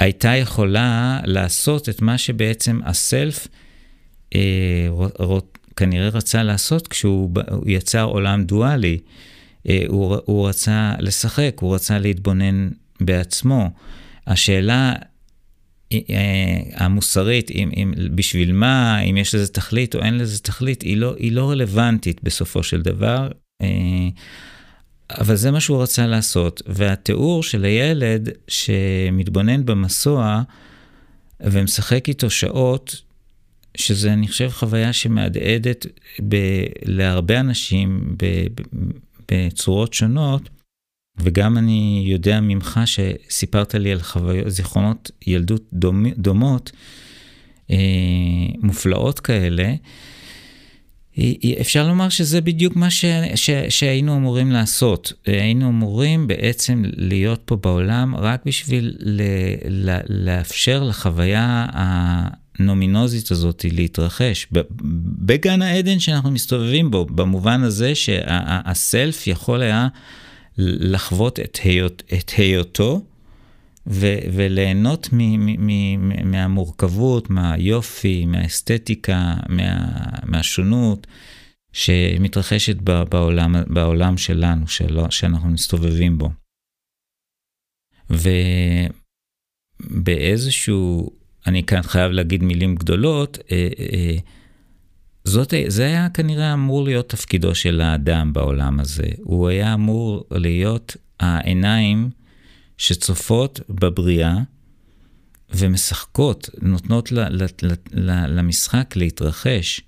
הייתה 0.00 0.36
יכולה 0.36 1.20
לעשות 1.24 1.88
את 1.88 2.02
מה 2.02 2.18
שבעצם 2.18 2.80
הסלף 2.84 3.48
אה, 4.34 4.88
כנראה 5.78 6.08
רצה 6.08 6.42
לעשות 6.42 6.88
כשהוא 6.88 7.30
יצר 7.66 8.04
עולם 8.04 8.44
דואלי. 8.44 8.98
אה, 9.68 9.84
הוא, 9.88 10.16
הוא 10.24 10.48
רצה 10.48 10.92
לשחק, 10.98 11.56
הוא 11.60 11.74
רצה 11.74 11.98
להתבונן 11.98 12.68
בעצמו. 13.00 13.70
השאלה 14.26 14.94
אה, 15.92 15.98
המוסרית, 16.74 17.50
אם, 17.50 17.70
אם, 17.76 17.94
בשביל 18.14 18.52
מה, 18.52 19.00
אם 19.00 19.16
יש 19.16 19.34
לזה 19.34 19.52
תכלית 19.52 19.94
או 19.94 20.02
אין 20.02 20.18
לזה 20.18 20.38
תכלית, 20.38 20.82
היא 20.82 20.96
לא, 20.96 21.14
היא 21.18 21.32
לא 21.32 21.50
רלוונטית 21.50 22.22
בסופו 22.22 22.62
של 22.62 22.82
דבר. 22.82 23.28
אה, 23.62 24.08
אבל 25.10 25.36
זה 25.36 25.50
מה 25.50 25.60
שהוא 25.60 25.82
רצה 25.82 26.06
לעשות. 26.06 26.62
והתיאור 26.66 27.42
של 27.42 27.64
הילד 27.64 28.28
שמתבונן 28.48 29.66
במסוע 29.66 30.42
ומשחק 31.40 32.08
איתו 32.08 32.30
שעות, 32.30 33.02
שזה, 33.76 34.12
אני 34.12 34.28
חושב, 34.28 34.48
חוויה 34.48 34.92
שמהדהדת 34.92 35.86
ב- 36.28 36.66
להרבה 36.84 37.40
אנשים 37.40 38.16
ב- 38.22 38.46
בצורות 39.32 39.94
שונות, 39.94 40.48
וגם 41.20 41.58
אני 41.58 42.04
יודע 42.06 42.40
ממך 42.40 42.80
שסיפרת 42.84 43.74
לי 43.74 43.92
על 43.92 44.02
חוויות, 44.02 44.50
זיכרונות 44.50 45.10
ילדות 45.26 45.62
דומ, 45.72 46.08
דומות, 46.08 46.72
אה, 47.70 47.76
מופלאות 48.62 49.20
כאלה. 49.20 49.74
אפשר 51.60 51.88
לומר 51.88 52.08
שזה 52.08 52.40
בדיוק 52.40 52.76
מה 52.76 52.90
ש, 52.90 53.04
ש, 53.34 53.50
שהיינו 53.68 54.16
אמורים 54.16 54.52
לעשות. 54.52 55.12
היינו 55.26 55.68
אמורים 55.68 56.26
בעצם 56.26 56.82
להיות 56.96 57.42
פה 57.44 57.56
בעולם 57.56 58.16
רק 58.16 58.42
בשביל 58.44 58.96
ל, 58.98 59.22
ל, 59.68 59.98
לאפשר 60.08 60.84
לחוויה 60.84 61.66
הנומינוזית 62.58 63.30
הזאת 63.30 63.64
להתרחש. 63.72 64.46
בגן 65.18 65.62
העדן 65.62 65.98
שאנחנו 65.98 66.30
מסתובבים 66.30 66.90
בו, 66.90 67.04
במובן 67.04 67.62
הזה 67.62 67.94
שהסלף 67.94 69.26
יכול 69.26 69.62
היה 69.62 69.88
לחוות 70.58 71.40
את, 71.40 71.58
היות, 71.64 72.02
את 72.18 72.30
היותו 72.36 73.04
ו, 73.86 74.06
וליהנות 74.32 75.08
מ, 75.12 75.18
מ, 75.18 75.66
מ, 75.66 76.30
מהמורכבות, 76.30 77.30
מהיופי, 77.30 78.26
מהאסתטיקה, 78.26 79.34
מה, 79.48 79.88
מהשונות 80.22 81.06
שמתרחשת 81.72 82.76
בעולם, 82.82 83.54
בעולם 83.66 84.18
שלנו, 84.18 84.68
שלא, 84.68 85.10
שאנחנו 85.10 85.48
מסתובבים 85.48 86.18
בו. 86.18 86.30
ובאיזשהו 89.80 91.17
אני 91.48 91.62
כאן 91.62 91.82
חייב 91.82 92.12
להגיד 92.12 92.42
מילים 92.42 92.74
גדולות, 92.74 93.38
אה, 93.52 93.68
אה, 93.78 94.16
זאת, 95.24 95.54
זה 95.68 95.84
היה 95.84 96.08
כנראה 96.08 96.54
אמור 96.54 96.84
להיות 96.84 97.08
תפקידו 97.08 97.54
של 97.54 97.80
האדם 97.80 98.32
בעולם 98.32 98.80
הזה. 98.80 99.08
הוא 99.18 99.48
היה 99.48 99.74
אמור 99.74 100.24
להיות 100.30 100.96
העיניים 101.20 102.10
שצופות 102.78 103.60
בבריאה 103.68 104.38
ומשחקות, 105.50 106.50
נותנות 106.62 107.12
ל, 107.12 107.20
ל, 107.20 107.44
ל, 107.62 107.72
ל, 107.92 108.38
למשחק 108.38 108.96
להתרחש. 108.96 109.80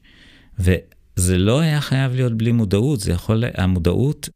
וזה 0.58 1.38
לא 1.38 1.60
היה 1.60 1.80
חייב 1.80 2.14
להיות 2.14 2.32
בלי 2.32 2.52
מודעות, 2.52 3.00
זה 3.00 3.12
יכול, 3.12 3.44
המודעות 3.54 4.28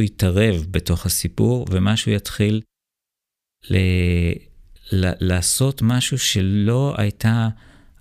יתערב 0.00 0.66
בתוך 0.71 1.07
הסיפור 1.07 1.66
ומשהו 1.71 2.12
יתחיל 2.12 2.61
ל... 3.71 3.76
ל... 4.93 5.11
לעשות 5.21 5.83
משהו 5.83 6.19
שלא 6.19 6.95
הייתה 6.99 7.49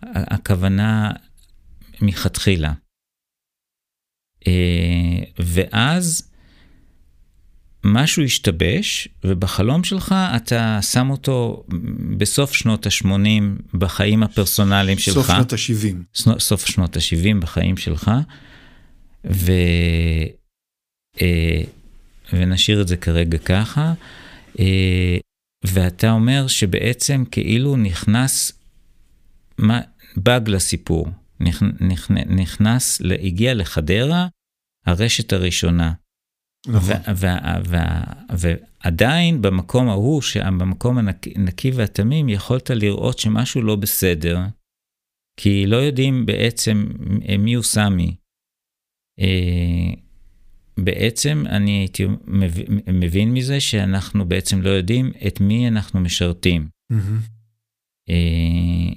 הכוונה 0.02 1.12
מלכתחילה. 2.02 2.74
אה, 4.48 5.24
ואז 5.40 6.32
משהו 7.84 8.24
השתבש, 8.24 9.08
ובחלום 9.24 9.84
שלך 9.84 10.16
אתה 10.36 10.80
שם 10.82 11.10
אותו 11.10 11.66
בסוף 12.18 12.54
שנות 12.54 12.86
ה-80 12.86 13.44
בחיים 13.74 14.24
הפרסונליים 14.24 14.98
שלך. 14.98 15.14
סוף 15.14 15.28
שנות 15.28 15.54
ה-70. 15.54 16.20
סוף 16.40 16.66
שנות 16.66 16.98
ה-70 16.98 17.40
בחיים 17.42 17.78
שלך. 17.78 18.12
ו... 19.32 19.52
אה, 21.22 21.62
ונשאיר 22.34 22.82
את 22.82 22.88
זה 22.88 22.98
כרגע 22.98 23.38
ככה. 23.38 23.94
אה, 24.60 25.18
ואתה 25.64 26.12
אומר 26.12 26.48
שבעצם 26.48 27.24
כאילו 27.32 27.76
נכנס 27.78 28.52
באג 30.18 30.50
לסיפור. 30.50 31.08
נכנס, 32.30 33.02
הגיע 33.24 33.54
לחדרה, 33.54 34.28
הרשת 34.86 35.34
הראשונה. 35.34 35.94
נכון. 36.68 36.96
ועדיין 38.30 39.42
במקום 39.42 39.90
ההוא, 39.90 40.22
במקום 40.60 40.98
הנקי 40.98 41.72
והתמים, 41.72 42.30
יכולת 42.30 42.70
לראות 42.70 43.20
שמשהו 43.20 43.62
לא 43.62 43.76
בסדר, 43.76 44.40
כי 45.40 45.66
לא 45.68 45.76
יודעים 45.76 46.26
בעצם 46.26 46.86
מי 47.40 47.54
הוא 47.54 47.64
סמי. 47.64 48.16
אה, 49.20 49.94
בעצם 50.78 51.44
אני 51.50 51.72
הייתי 51.72 52.06
מבין 52.88 53.34
מזה 53.34 53.60
שאנחנו 53.60 54.26
בעצם 54.26 54.62
לא 54.62 54.70
יודעים 54.70 55.12
את 55.28 55.42
מי 55.42 55.68
אנחנו 55.68 56.00
משרתים. 56.00 56.68
אה, 58.10 58.94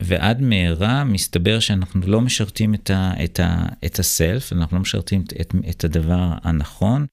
ועד 0.00 0.42
מהרה 0.42 1.04
מסתבר 1.04 1.60
שאנחנו 1.60 2.00
לא 2.06 2.20
משרתים 2.20 2.74
את, 2.74 2.90
ה, 2.90 3.12
את, 3.24 3.40
ה, 3.40 3.64
את 3.84 3.98
הסלף, 3.98 4.52
אנחנו 4.52 4.76
לא 4.76 4.80
משרתים 4.82 5.24
את, 5.40 5.54
את 5.70 5.84
הדבר 5.84 6.32
הנכון, 6.42 7.06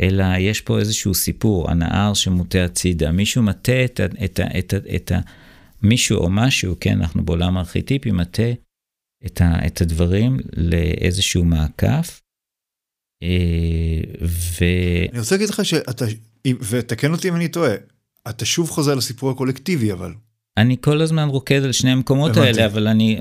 אלא 0.00 0.24
יש 0.38 0.60
פה 0.60 0.78
איזשהו 0.78 1.14
סיפור, 1.14 1.70
הנהר 1.70 2.14
שמוטה 2.14 2.64
הצידה, 2.64 3.12
מישהו 3.12 3.42
מטה 3.42 3.84
את, 3.84 4.00
את, 4.00 4.14
את, 4.24 4.40
את, 4.58 4.74
את, 4.74 4.84
את 4.94 5.12
מישהו 5.82 6.18
או 6.18 6.30
משהו, 6.30 6.76
כן, 6.80 7.00
אנחנו 7.00 7.24
בעולם 7.24 7.56
הארכיטיפי, 7.56 8.10
מטה 8.10 8.42
את, 9.26 9.40
ה, 9.40 9.66
את 9.66 9.80
הדברים 9.80 10.36
לאיזשהו 10.56 11.44
מעקף. 11.44 12.20
אה, 13.22 14.00
ו... 14.22 14.64
אני 15.12 15.18
רוצה 15.18 15.34
להגיד 15.34 15.48
לך 15.48 15.64
שאתה, 15.64 16.04
ותקן 16.46 17.12
אותי 17.12 17.28
אם 17.28 17.36
אני 17.36 17.48
טועה, 17.48 17.74
אתה 18.28 18.44
שוב 18.44 18.70
חוזר 18.70 18.94
לסיפור 18.94 19.30
הקולקטיבי 19.30 19.92
אבל. 19.92 20.12
אני 20.56 20.76
כל 20.80 21.00
הזמן 21.00 21.28
רוקד 21.28 21.62
על 21.64 21.72
שני 21.72 21.90
המקומות 21.90 22.30
הבנתי. 22.30 22.46
האלה, 22.46 22.66
אבל 22.66 22.88
אני 22.88 23.20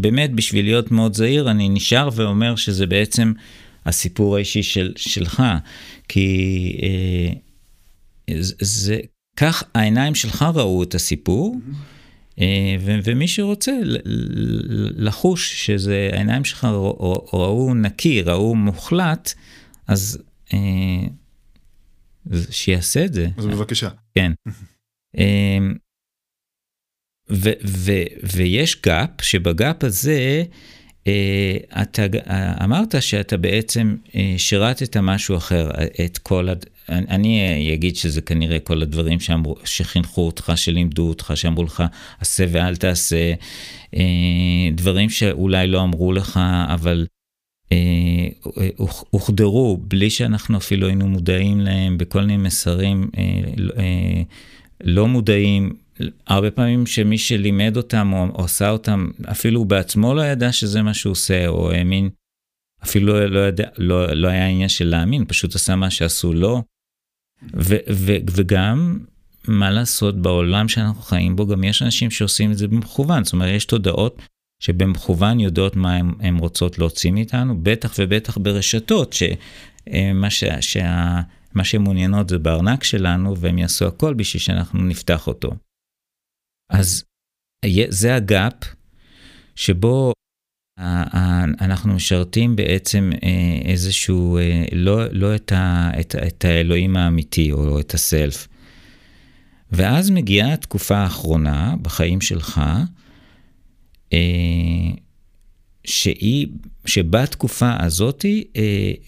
באמת, 0.00 0.34
בשביל 0.34 0.64
להיות 0.64 0.90
מאוד 0.90 1.14
זהיר, 1.14 1.50
אני 1.50 1.68
נשאר 1.68 2.08
ואומר 2.14 2.56
שזה 2.56 2.86
בעצם 2.86 3.32
הסיפור 3.86 4.36
האישי 4.36 4.62
של, 4.62 4.92
שלך. 4.96 5.42
כי 6.08 6.72
אה, 6.82 8.38
זה, 8.60 8.98
כך 9.36 9.62
העיניים 9.74 10.14
שלך 10.14 10.44
ראו 10.54 10.82
את 10.82 10.94
הסיפור, 10.94 11.56
mm-hmm. 11.56 11.97
אה, 12.40 12.76
ומי 12.80 13.28
שרוצה 13.28 13.72
לחוש 14.96 15.66
שזה, 15.66 16.10
העיניים 16.12 16.44
שלך 16.44 16.64
ראו, 17.32 17.74
נקי, 17.74 18.22
ראו 18.22 18.54
מוחלט, 18.54 19.34
אז 19.86 20.22
אה, 20.54 20.58
שיעשה 22.50 23.04
את 23.04 23.14
זה. 23.14 23.28
אז 23.36 23.46
בבקשה. 23.46 23.88
כן. 24.14 24.32
אה, 25.18 25.58
ו- 27.30 27.58
ו- 27.66 28.26
ויש 28.36 28.82
gap, 28.82 29.10
שב 29.22 29.53
gap 29.53 29.84
הזה 29.84 30.44
אתה 31.82 32.02
אמרת 32.64 33.02
שאתה 33.02 33.36
בעצם 33.36 33.96
שירתת 34.36 34.96
משהו 34.96 35.36
אחר, 35.36 35.70
את 36.04 36.18
כל, 36.18 36.48
הד... 36.88 37.04
אני 37.08 37.70
אגיד 37.74 37.96
שזה 37.96 38.20
כנראה 38.20 38.58
כל 38.58 38.82
הדברים 38.82 39.20
שאמרו, 39.20 39.56
שחינכו 39.64 40.26
אותך, 40.26 40.52
שלימדו 40.56 41.08
אותך, 41.08 41.32
שאמרו 41.34 41.64
לך, 41.64 41.82
עשה 42.20 42.44
ואל 42.48 42.76
תעשה, 42.76 43.32
אה, 43.94 44.68
דברים 44.74 45.10
שאולי 45.10 45.66
לא 45.66 45.82
אמרו 45.82 46.12
לך, 46.12 46.40
אבל 46.66 47.06
הוחדרו 49.10 49.78
בלי 49.82 50.10
שאנחנו 50.10 50.58
אפילו 50.58 50.86
היינו 50.86 51.08
מודעים 51.08 51.60
להם 51.60 51.98
בכל 51.98 52.20
מיני 52.20 52.36
מסרים 52.36 53.10
לא 54.84 55.08
מודעים. 55.08 55.76
הרבה 56.26 56.50
פעמים 56.50 56.86
שמי 56.86 57.18
שלימד 57.18 57.76
אותם 57.76 58.12
או, 58.12 58.44
עשה 58.44 58.70
אותם, 58.70 59.08
אפילו 59.30 59.60
הוא 59.60 59.66
בעצמו 59.66 60.14
לא 60.14 60.22
ידע 60.22 60.52
שזה 60.52 60.82
מה 60.82 60.94
שהוא 60.94 61.10
עושה, 61.10 61.48
או 61.48 61.70
האמין, 61.70 62.10
אפילו 62.84 63.28
לא, 63.28 63.48
ידע, 63.48 63.68
לא, 63.78 64.12
לא 64.12 64.28
היה 64.28 64.46
עניין 64.46 64.68
של 64.68 64.88
להאמין, 64.88 65.24
פשוט 65.24 65.54
עשה 65.54 65.76
מה 65.76 65.90
שעשו 65.90 66.32
לו. 66.32 66.62
ו, 67.42 67.76
ו, 67.92 68.12
וגם, 68.30 68.98
מה 69.48 69.70
לעשות, 69.70 70.22
בעולם 70.22 70.68
שאנחנו 70.68 71.02
חיים 71.02 71.36
בו, 71.36 71.46
גם 71.46 71.64
יש 71.64 71.82
אנשים 71.82 72.10
שעושים 72.10 72.52
את 72.52 72.58
זה 72.58 72.68
במכוון. 72.68 73.24
זאת 73.24 73.32
אומרת, 73.32 73.48
יש 73.56 73.64
תודעות 73.64 74.22
שבמכוון 74.62 75.40
יודעות 75.40 75.76
מה 75.76 75.94
הן 75.96 76.36
רוצות 76.38 76.78
להוציא 76.78 77.10
מאיתנו, 77.10 77.62
בטח 77.62 77.94
ובטח 77.98 78.38
ברשתות, 78.38 79.12
שמה 79.12 80.30
ש, 80.30 80.44
שה, 80.60 81.20
מה 81.54 81.64
שהן 81.64 81.82
מעוניינות 81.82 82.28
זה 82.28 82.38
בארנק 82.38 82.84
שלנו, 82.84 83.38
והם 83.38 83.58
יעשו 83.58 83.86
הכל 83.86 84.14
בשביל 84.14 84.40
שאנחנו 84.40 84.82
נפתח 84.82 85.26
אותו. 85.26 85.50
אז 86.70 87.04
זה 87.88 88.14
הגאפ 88.14 88.54
שבו 89.56 90.12
אנחנו 91.60 91.94
משרתים 91.94 92.56
בעצם 92.56 93.10
אה, 93.22 93.70
איזשהו, 93.70 94.38
אה, 94.38 94.64
לא, 94.72 95.04
לא 95.12 95.34
את, 95.34 95.52
ה, 95.52 95.90
את, 96.00 96.14
את 96.26 96.44
האלוהים 96.44 96.96
האמיתי 96.96 97.52
או 97.52 97.80
את 97.80 97.94
הסלף. 97.94 98.48
ואז 99.72 100.10
מגיעה 100.10 100.52
התקופה 100.52 100.96
האחרונה 100.96 101.74
בחיים 101.82 102.20
שלך, 102.20 102.60
אה, 104.12 104.18
שהיא, 105.84 106.46
שבתקופה 106.86 107.72
הזאתי 107.78 108.44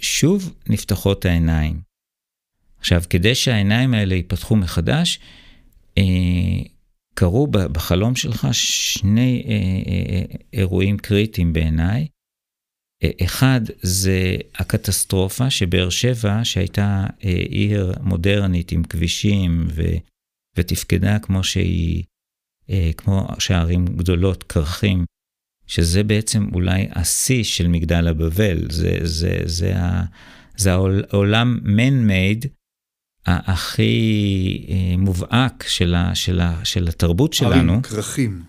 שוב 0.00 0.54
נפתחות 0.68 1.24
העיניים. 1.24 1.80
עכשיו, 2.80 3.02
כדי 3.10 3.34
שהעיניים 3.34 3.94
האלה 3.94 4.14
ייפתחו 4.14 4.56
מחדש, 4.56 5.20
קרו 7.20 7.46
בחלום 7.46 8.16
שלך 8.16 8.48
שני 8.52 9.42
אה, 9.46 9.52
אה, 9.52 10.14
אה, 10.14 10.36
אירועים 10.52 10.98
קריטיים 10.98 11.52
בעיניי. 11.52 12.06
אחד 13.24 13.60
זה 13.82 14.36
הקטסטרופה 14.54 15.50
שבאר 15.50 15.90
שבע, 15.90 16.40
שהייתה 16.44 17.06
עיר 17.50 17.92
מודרנית 18.02 18.72
עם 18.72 18.84
כבישים 18.84 19.66
ו, 19.70 19.82
ותפקדה 20.56 21.18
כמו 21.18 21.44
שהיא, 21.44 22.04
כמו 22.96 23.28
שערים 23.38 23.84
גדולות, 23.84 24.42
כרכים, 24.42 25.04
שזה 25.66 26.02
בעצם 26.02 26.48
אולי 26.54 26.88
השיא 26.90 27.44
של 27.44 27.68
מגדל 27.68 28.08
הבבל, 28.08 28.70
זה, 28.70 28.98
זה, 29.02 29.04
זה, 29.04 29.42
זה, 29.44 29.74
זה 30.56 30.72
העולם 30.72 31.58
man-made 31.64 32.48
הכי 33.26 34.66
אה, 34.68 34.96
מובהק 34.98 35.64
של, 35.68 35.94
ה, 35.94 36.14
של, 36.14 36.40
ה, 36.40 36.64
של 36.64 36.88
התרבות 36.88 37.32
שלנו. 37.32 37.72
ערים 37.72 37.82
כרכים. 37.82 38.42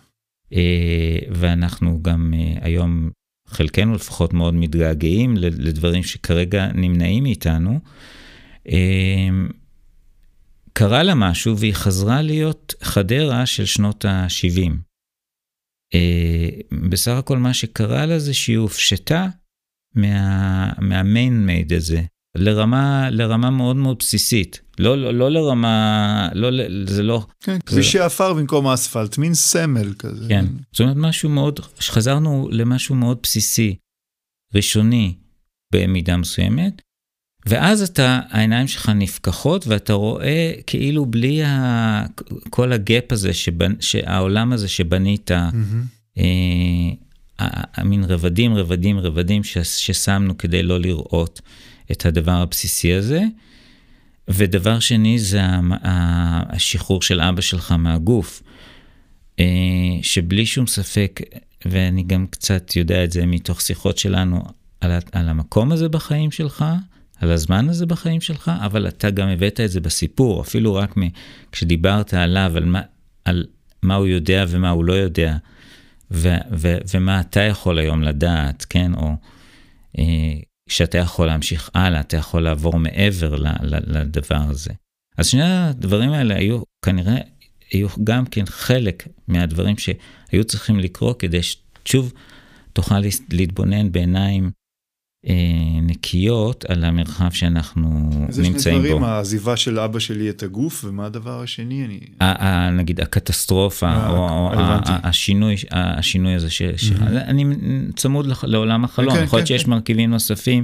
אה, 0.53 1.19
ואנחנו 1.31 2.03
גם 2.03 2.33
אה, 2.33 2.53
היום, 2.61 3.09
חלקנו 3.47 3.95
לפחות 3.95 4.33
מאוד 4.33 4.53
מתגעגעים 4.53 5.37
לדברים 5.37 6.03
שכרגע 6.03 6.67
נמנעים 6.73 7.23
מאיתנו. 7.23 7.79
קרה 10.73 11.03
לה 11.03 11.15
משהו 11.15 11.57
והיא 11.57 11.73
חזרה 11.73 12.21
להיות 12.21 12.73
חדרה 12.81 13.45
של 13.45 13.65
שנות 13.65 14.05
ה-70. 14.05 14.71
בסך 16.89 17.11
הכל 17.11 17.37
מה 17.37 17.53
שקרה 17.53 18.05
לה 18.05 18.19
זה 18.19 18.33
שהיא 18.33 18.57
הופשטה 18.57 19.27
מה, 19.95 20.73
מהמיין 20.77 21.45
מייד 21.45 21.73
הזה, 21.73 22.01
לרמה, 22.35 23.09
לרמה 23.11 23.49
מאוד 23.49 23.75
מאוד 23.75 23.97
בסיסית. 23.99 24.61
לא, 24.79 24.97
לא, 24.97 25.13
לא 25.13 25.31
לרמה, 25.31 26.29
לא, 26.33 26.49
זה 26.85 27.03
לא... 27.03 27.25
כן, 27.43 27.57
כבישי. 27.65 27.99
עפר 27.99 28.33
במקום 28.33 28.67
האספלט, 28.67 29.17
מין 29.17 29.33
סמל 29.33 29.93
כזה. 29.99 30.25
כן, 30.29 30.45
זאת 30.71 30.79
אומרת 30.81 30.95
משהו 30.97 31.29
מאוד, 31.29 31.59
חזרנו 31.79 32.49
למשהו 32.51 32.95
מאוד 32.95 33.17
בסיסי, 33.23 33.75
ראשוני 34.55 35.13
במידה 35.73 36.17
מסוימת, 36.17 36.81
ואז 37.45 37.81
אתה, 37.81 38.19
העיניים 38.29 38.67
שלך 38.67 38.89
נפקחות 38.95 39.67
ואתה 39.67 39.93
רואה 39.93 40.51
כאילו 40.67 41.05
בלי 41.05 41.43
ה, 41.43 42.05
כל 42.49 42.73
הגאפ 42.73 43.11
הזה, 43.11 43.33
שבנ, 43.33 43.73
שהעולם 43.79 44.53
הזה 44.53 44.67
שבנית, 44.67 45.31
mm-hmm. 45.31 46.17
אה, 46.17 47.53
המין 47.75 48.03
רבדים, 48.03 48.55
רבדים, 48.55 48.99
רבדים 48.99 49.43
ש, 49.43 49.57
ששמנו 49.57 50.37
כדי 50.37 50.63
לא 50.63 50.79
לראות. 50.79 51.41
את 51.91 52.05
הדבר 52.05 52.31
הבסיסי 52.31 52.93
הזה. 52.93 53.23
ודבר 54.27 54.79
שני 54.79 55.19
זה 55.19 55.41
השחרור 55.83 57.01
של 57.01 57.21
אבא 57.21 57.41
שלך 57.41 57.71
מהגוף, 57.71 58.43
אה, 59.39 59.45
שבלי 60.01 60.45
שום 60.45 60.67
ספק, 60.67 61.19
ואני 61.65 62.03
גם 62.03 62.27
קצת 62.27 62.75
יודע 62.75 63.03
את 63.03 63.11
זה 63.11 63.25
מתוך 63.25 63.61
שיחות 63.61 63.97
שלנו, 63.97 64.41
על, 64.81 64.91
על 65.11 65.29
המקום 65.29 65.71
הזה 65.71 65.89
בחיים 65.89 66.31
שלך, 66.31 66.65
על 67.19 67.31
הזמן 67.31 67.69
הזה 67.69 67.85
בחיים 67.85 68.21
שלך, 68.21 68.51
אבל 68.65 68.87
אתה 68.87 69.09
גם 69.09 69.27
הבאת 69.27 69.59
את 69.59 69.71
זה 69.71 69.81
בסיפור, 69.81 70.41
אפילו 70.41 70.75
רק 70.75 70.95
כשדיברת 71.51 72.13
עליו, 72.13 72.51
על 72.55 72.65
מה, 72.65 72.81
על 73.25 73.45
מה 73.83 73.95
הוא 73.95 74.07
יודע 74.07 74.45
ומה 74.49 74.69
הוא 74.69 74.85
לא 74.85 74.93
יודע, 74.93 75.37
ו, 76.11 76.35
ו, 76.51 76.77
ומה 76.93 77.21
אתה 77.21 77.39
יכול 77.39 77.79
היום 77.79 78.03
לדעת, 78.03 78.65
כן, 78.69 78.93
או 78.93 79.15
אה, 79.99 80.03
שאתה 80.71 80.97
יכול 80.97 81.27
להמשיך 81.27 81.69
הלאה, 81.73 81.99
אתה 81.99 82.17
יכול 82.17 82.43
לעבור 82.43 82.79
מעבר 82.79 83.35
לדבר 83.87 84.41
הזה. 84.49 84.71
אז 85.17 85.27
שני 85.27 85.43
הדברים 85.43 86.11
האלה 86.11 86.35
היו 86.35 86.61
כנראה 86.85 87.17
היו 87.71 87.87
גם 88.03 88.25
כן 88.25 88.45
חלק 88.45 89.07
מהדברים 89.27 89.75
שהיו 89.77 90.43
צריכים 90.43 90.79
לקרות 90.79 91.19
כדי 91.19 91.39
ששוב 91.43 92.13
תוכל 92.73 92.99
להתבונן 93.29 93.91
בעיניים 93.91 94.51
נקיות 95.81 96.65
על 96.65 96.83
המרחב 96.83 97.31
שאנחנו 97.31 97.89
נמצאים 97.89 98.53
בו. 98.53 98.59
זה 98.59 98.61
שני 98.61 98.79
דברים, 98.79 99.03
העזיבה 99.03 99.57
של 99.57 99.79
אבא 99.79 99.99
שלי 99.99 100.29
את 100.29 100.43
הגוף, 100.43 100.85
ומה 100.87 101.05
הדבר 101.05 101.41
השני? 101.41 101.85
אני... 101.85 101.99
נגיד 102.71 103.01
הקטסטרופה, 103.01 103.87
אה, 103.87 104.09
או 104.09 104.51
השינוי, 104.87 105.55
השינוי 105.71 106.33
הזה, 106.33 106.47
אני 107.09 107.45
צמוד 107.95 108.27
לעולם 108.43 108.83
החלום, 108.83 109.15
כן, 109.15 109.23
יכול 109.23 109.39
להיות 109.39 109.47
כן, 109.47 109.53
שיש 109.53 109.63
כן. 109.63 109.71
מרכיבים 109.71 110.09
נוספים 110.09 110.63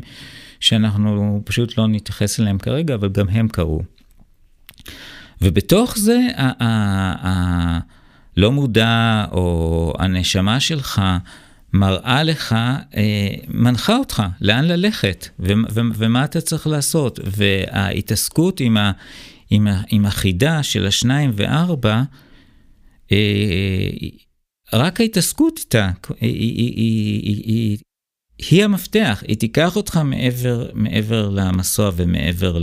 שאנחנו 0.60 1.42
פשוט 1.46 1.78
לא 1.78 1.88
נתייחס 1.88 2.40
אליהם 2.40 2.58
כרגע, 2.58 2.96
אבל 2.96 3.10
גם 3.10 3.30
הם 3.30 3.48
קרו. 3.48 3.82
ובתוך 5.42 5.98
זה, 5.98 6.20
הלא 8.38 8.52
מודע, 8.52 9.26
או 9.32 9.94
הנשמה 10.00 10.60
שלך, 10.60 11.02
מראה 11.78 12.24
לך, 12.24 12.54
אה, 12.98 13.36
מנחה 13.48 13.98
אותך 13.98 14.24
לאן 14.42 14.66
ללכת 14.66 15.28
ו- 15.40 15.54
ו- 15.74 15.82
ומה 15.96 16.26
אתה 16.26 16.42
צריך 16.42 16.68
לעשות. 16.68 17.20
וההתעסקות 17.26 18.60
עם, 18.60 18.78
ה- 18.78 18.92
עם, 19.50 19.68
ה- 19.68 19.84
עם 19.90 20.06
החידה 20.06 20.64
של 20.64 20.86
השניים 20.86 21.32
וארבע, 21.36 22.04
אה, 23.12 23.90
רק 24.74 25.02
ההתעסקות 25.02 25.60
איתה, 25.60 25.92
היא, 26.22 26.32
היא, 26.32 26.74
היא, 26.76 27.44
היא, 27.46 27.78
היא, 28.50 28.64
המפתח, 28.64 29.24
היא 29.28 29.38
תיקח 29.38 29.76
אותך 29.76 29.98
מעבר, 29.98 30.70
מעבר 30.74 31.30
למסוע 31.30 31.92
ומעבר 31.96 32.58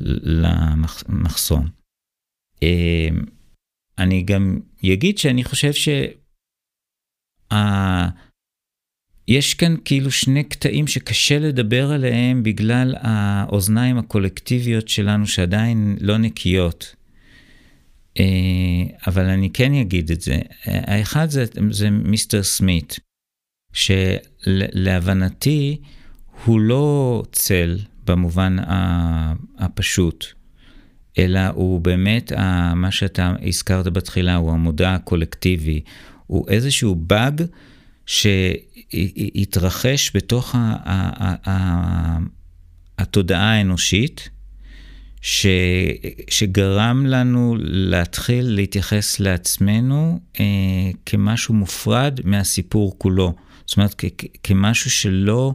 למחסום. 0.00 1.66
אה, 2.62 3.08
אני 3.98 4.22
גם 4.22 4.60
אגיד 4.84 5.18
שאני 5.18 5.44
חושב 5.44 5.72
ש... 5.72 5.88
יש 9.28 9.54
כאן 9.54 9.76
כאילו 9.84 10.10
שני 10.10 10.44
קטעים 10.44 10.86
שקשה 10.86 11.38
לדבר 11.38 11.92
עליהם 11.92 12.42
בגלל 12.42 12.94
האוזניים 13.00 13.98
הקולקטיביות 13.98 14.88
שלנו 14.88 15.26
שעדיין 15.26 15.96
לא 16.00 16.18
נקיות. 16.18 16.94
אה, 18.18 18.24
אבל 19.06 19.24
אני 19.24 19.50
כן 19.50 19.74
אגיד 19.74 20.10
את 20.10 20.20
זה. 20.20 20.38
האחד 20.64 21.30
זה, 21.30 21.44
זה 21.70 21.90
מיסטר 21.90 22.42
סמית, 22.42 22.98
שלהבנתי 23.72 25.80
הוא 26.44 26.60
לא 26.60 27.22
צל 27.32 27.78
במובן 28.06 28.56
הפשוט, 29.58 30.26
אלא 31.18 31.40
הוא 31.54 31.80
באמת, 31.80 32.32
מה 32.74 32.90
שאתה 32.90 33.34
הזכרת 33.46 33.92
בתחילה, 33.92 34.36
הוא 34.36 34.52
המודע 34.52 34.94
הקולקטיבי, 34.94 35.80
הוא 36.30 36.48
איזשהו 36.48 36.94
באג 36.94 37.42
שהתרחש 38.06 40.16
בתוך 40.16 40.54
התודעה 42.98 43.52
האנושית, 43.52 44.28
ש, 45.20 45.46
שגרם 46.28 47.06
לנו 47.06 47.56
להתחיל 47.60 48.48
להתייחס 48.48 49.20
לעצמנו 49.20 50.20
אה, 50.40 50.44
כמשהו 51.06 51.54
מופרד 51.54 52.20
מהסיפור 52.24 52.98
כולו. 52.98 53.34
זאת 53.66 53.76
אומרת, 53.76 53.94
כ, 53.98 54.04
כמשהו 54.42 54.90
שלא, 54.90 55.54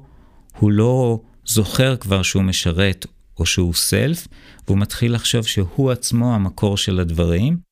הוא 0.59 0.71
לא 0.71 1.19
זוכר 1.45 1.95
כבר 1.95 2.21
שהוא 2.21 2.43
משרת 2.43 3.05
או 3.39 3.45
שהוא 3.45 3.73
סלף, 3.73 4.27
והוא 4.67 4.77
מתחיל 4.77 5.13
לחשוב 5.13 5.45
שהוא 5.45 5.91
עצמו 5.91 6.35
המקור 6.35 6.77
של 6.77 6.99
הדברים, 6.99 7.64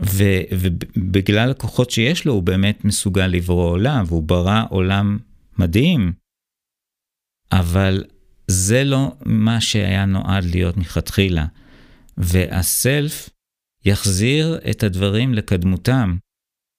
ו, 0.00 0.24
ובגלל 0.52 1.50
הכוחות 1.50 1.90
שיש 1.90 2.24
לו, 2.24 2.32
הוא 2.32 2.42
באמת 2.42 2.84
מסוגל 2.84 3.26
לברוא 3.26 3.70
עולם, 3.70 4.04
והוא 4.06 4.22
ברא 4.22 4.62
עולם 4.70 5.18
מדהים. 5.58 6.12
אבל 7.52 8.04
זה 8.48 8.84
לא 8.84 9.12
מה 9.24 9.60
שהיה 9.60 10.04
נועד 10.04 10.44
להיות 10.44 10.76
מכתחילה. 10.76 11.46
והסלף 12.18 13.30
יחזיר 13.84 14.58
את 14.70 14.82
הדברים 14.82 15.34
לקדמותם, 15.34 16.16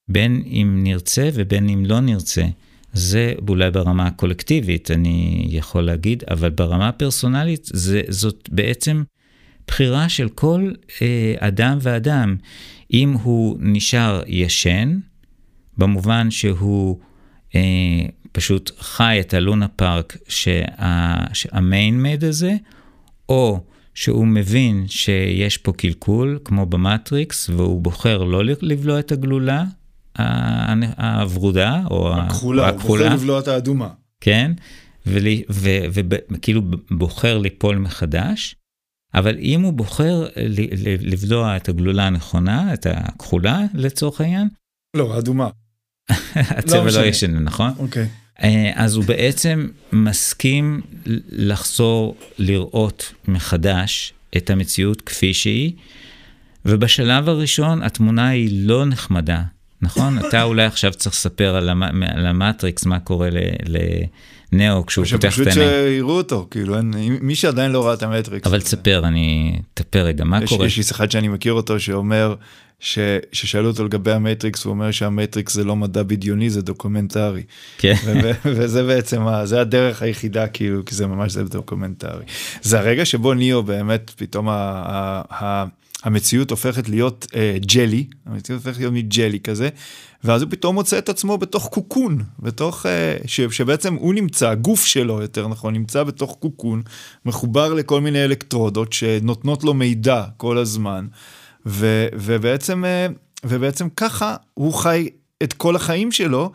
בין 0.10 0.44
אם 0.46 0.80
נרצה 0.84 1.30
ובין 1.34 1.70
אם 1.70 1.86
לא 1.86 2.00
נרצה. 2.00 2.46
זה 2.94 3.34
אולי 3.50 3.72
ברמה 3.72 4.08
הקולקטיבית, 4.08 4.92
אני 4.92 5.48
יכול 5.50 5.82
להגיד, 5.82 6.24
אבל 6.30 6.50
ברמה 6.50 6.88
הפרסונלית, 6.88 7.70
זה, 7.74 8.02
זאת 8.10 8.50
בעצם 8.52 9.04
בחירה 9.68 10.10
של 10.10 10.30
כל 10.30 10.72
אה, 11.02 11.36
אדם 11.40 11.78
ואדם. 11.82 12.36
אם 12.94 13.14
הוא 13.14 13.58
נשאר 13.60 14.22
ישן, 14.28 15.00
במובן 15.78 16.32
שהוא 16.32 17.00
אה, 17.56 17.62
פשוט 18.32 18.72
חי 18.80 19.18
את 19.20 19.34
הלונה 19.34 19.68
פארק 19.68 20.18
שהמיין 21.34 22.04
מד 22.04 22.24
הזה, 22.24 22.56
או 23.30 23.60
שהוא 23.94 24.28
מבין 24.28 24.86
שיש 24.88 25.58
פה 25.58 25.74
קלקול, 25.74 26.40
כמו 26.46 26.66
במטריקס, 26.66 27.50
והוא 27.50 27.82
בוחר 27.82 28.24
לא 28.24 28.44
לבלוע 28.62 29.00
את 29.00 29.12
הגלולה 29.12 29.64
הוורודה, 30.98 31.82
או 31.92 32.14
הכחולה, 32.14 32.70
הוא 32.70 32.80
בוחר 32.80 33.14
לבלוע 33.14 33.40
את 33.40 33.48
האדומה. 33.48 33.90
כן, 34.22 34.52
וכאילו 35.06 36.62
בוחר 36.92 37.38
ליפול 37.38 37.78
מחדש. 37.78 38.56
אבל 39.14 39.38
אם 39.40 39.62
הוא 39.62 39.74
בוחר 39.74 40.28
לבלוע 41.02 41.58
את 41.58 41.70
הגלולה 41.70 42.08
הנכונה, 42.08 42.74
את 42.74 42.88
הכחולה 42.90 43.62
לצורך 43.74 44.22
העניין, 44.22 44.48
לא, 44.98 45.18
אדומה. 45.18 45.50
הצבע 46.36 46.92
לא, 46.92 47.02
לא 47.02 47.06
ישן, 47.06 47.38
נכון? 47.38 47.74
אוקיי. 47.80 48.08
אה, 48.44 48.72
אז 48.76 48.96
הוא 48.96 49.04
בעצם 49.06 49.68
מסכים 49.92 50.82
לחזור 51.30 52.16
לראות 52.38 53.14
מחדש 53.28 54.14
את 54.38 54.50
המציאות 54.50 55.02
כפי 55.02 55.34
שהיא, 55.34 55.74
ובשלב 56.66 57.30
הראשון 57.30 57.84
התמונה 57.84 58.28
היא 58.28 58.68
לא 58.68 58.86
נחמדה, 58.86 59.44
נכון? 59.82 60.20
אתה 60.20 60.44
אולי 60.44 60.66
עכשיו 60.66 60.94
צריך 60.94 61.16
לספר 61.16 61.56
על, 61.56 61.70
המ... 61.70 61.84
על 62.04 62.26
המטריקס, 62.26 62.86
מה 62.86 63.00
קורה 63.00 63.30
ל... 63.30 63.38
ל... 63.66 63.78
נאו 64.52 64.86
כשהוא 64.86 65.06
פותח 65.06 65.18
את 65.18 65.48
העיניים. 65.48 65.52
שפשוט 65.52 65.64
שיראו 65.64 66.18
אותו, 66.18 66.48
כאילו, 66.52 66.78
אין, 66.78 66.94
מי 67.22 67.36
שעדיין 67.36 67.72
לא 67.72 67.86
ראה 67.86 67.94
את 67.94 68.04
המטריקס. 68.04 68.48
אבל 68.48 68.62
תספר, 68.62 69.02
אני, 69.04 69.60
תספר 69.74 70.00
רגע, 70.00 70.24
מה 70.24 70.44
יש, 70.44 70.50
קורה? 70.50 70.66
יש 70.66 70.78
איש 70.78 70.92
אחד 70.92 71.12
שאני 71.12 71.28
מכיר 71.28 71.54
אותו 71.54 71.80
שאומר, 71.80 72.36
ש, 72.80 73.00
ששאלו 73.32 73.68
אותו 73.68 73.86
לגבי 73.86 74.12
המטריקס, 74.12 74.66
הוא 74.66 74.72
אומר 74.72 74.92
שהמטריקס 74.92 75.54
זה 75.54 75.64
לא 75.64 75.76
מדע 75.76 76.04
בדיוני, 76.04 76.50
זה 76.50 76.62
דוקומנטרי. 76.62 77.44
כן. 77.78 77.96
וזה 78.46 78.84
בעצם, 78.84 79.22
זה 79.44 79.62
הדרך 79.62 80.02
היחידה, 80.02 80.48
כאילו, 80.48 80.86
כי 80.86 80.96
זה 80.96 81.08
ממש 81.08 81.32
זה 81.32 81.44
דוקומנטרי. 81.44 82.24
זה 82.62 82.80
הרגע 82.80 83.06
שבו 83.06 83.34
ניאו 83.34 83.64
באמת, 83.64 84.12
פתאום 84.16 84.50
ה, 84.50 84.54
ה, 84.54 85.22
ה, 85.44 85.66
המציאות 86.04 86.52
הופכת 86.52 86.90
להיות 86.90 87.28
uh, 87.30 87.66
jelly, 87.66 88.06
המציאות 88.26 88.66
הופכת 88.66 88.80
להיות 88.80 88.94
מג'לי 88.94 89.40
כזה, 89.40 89.70
ואז 90.24 90.42
הוא 90.42 90.52
פתאום 90.52 90.76
מוצא 90.76 90.98
את 90.98 91.10
עצמו 91.10 91.38
בתוך 91.38 91.68
קוקון, 91.68 92.24
בתוך, 92.40 92.86
uh, 92.86 93.28
ש, 93.28 93.42
שבעצם 93.42 93.94
הוא 93.94 94.14
נמצא, 94.14 94.50
הגוף 94.50 94.86
שלו 94.86 95.22
יותר 95.22 95.48
נכון, 95.48 95.74
נמצא 95.74 96.04
בתוך 96.04 96.38
קוקון, 96.40 96.82
מחובר 97.26 97.74
לכל 97.74 98.02
מיני 98.02 98.24
אלקטרודות 98.24 98.94
שנותנות 98.94 99.64
לו 99.64 99.74
מידע 99.74 100.24
כל 100.38 100.58
הזמן, 100.58 101.08
ו, 101.68 102.08
ובעצם, 102.14 102.84
uh, 102.84 103.14
ובעצם 103.44 103.90
ככה 103.90 104.36
הוא 104.54 104.74
חי 104.74 105.10
את 105.44 105.54
כל 105.54 105.76
החיים 105.76 106.12
שלו, 106.12 106.52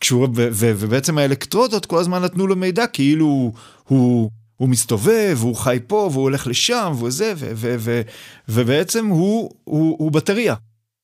כשהוא, 0.00 0.28
ו, 0.34 0.48
ו, 0.52 0.72
ובעצם 0.76 1.18
האלקטרודות 1.18 1.86
כל 1.86 1.98
הזמן 1.98 2.22
נתנו 2.22 2.46
לו 2.46 2.56
מידע 2.56 2.86
כאילו 2.86 3.52
הוא... 3.84 4.30
הוא 4.62 4.68
מסתובב, 4.68 5.38
הוא 5.40 5.56
חי 5.56 5.78
פה, 5.86 6.08
והוא 6.12 6.22
הולך 6.22 6.46
לשם, 6.46 6.92
והוא 6.96 7.10
זה, 7.10 7.32
ו- 7.36 7.50
ו- 7.54 7.76
ו- 7.78 8.02
ובעצם 8.48 9.06
הוא, 9.06 9.50
הוא, 9.64 9.96
הוא 9.98 10.12
בטריה. 10.12 10.54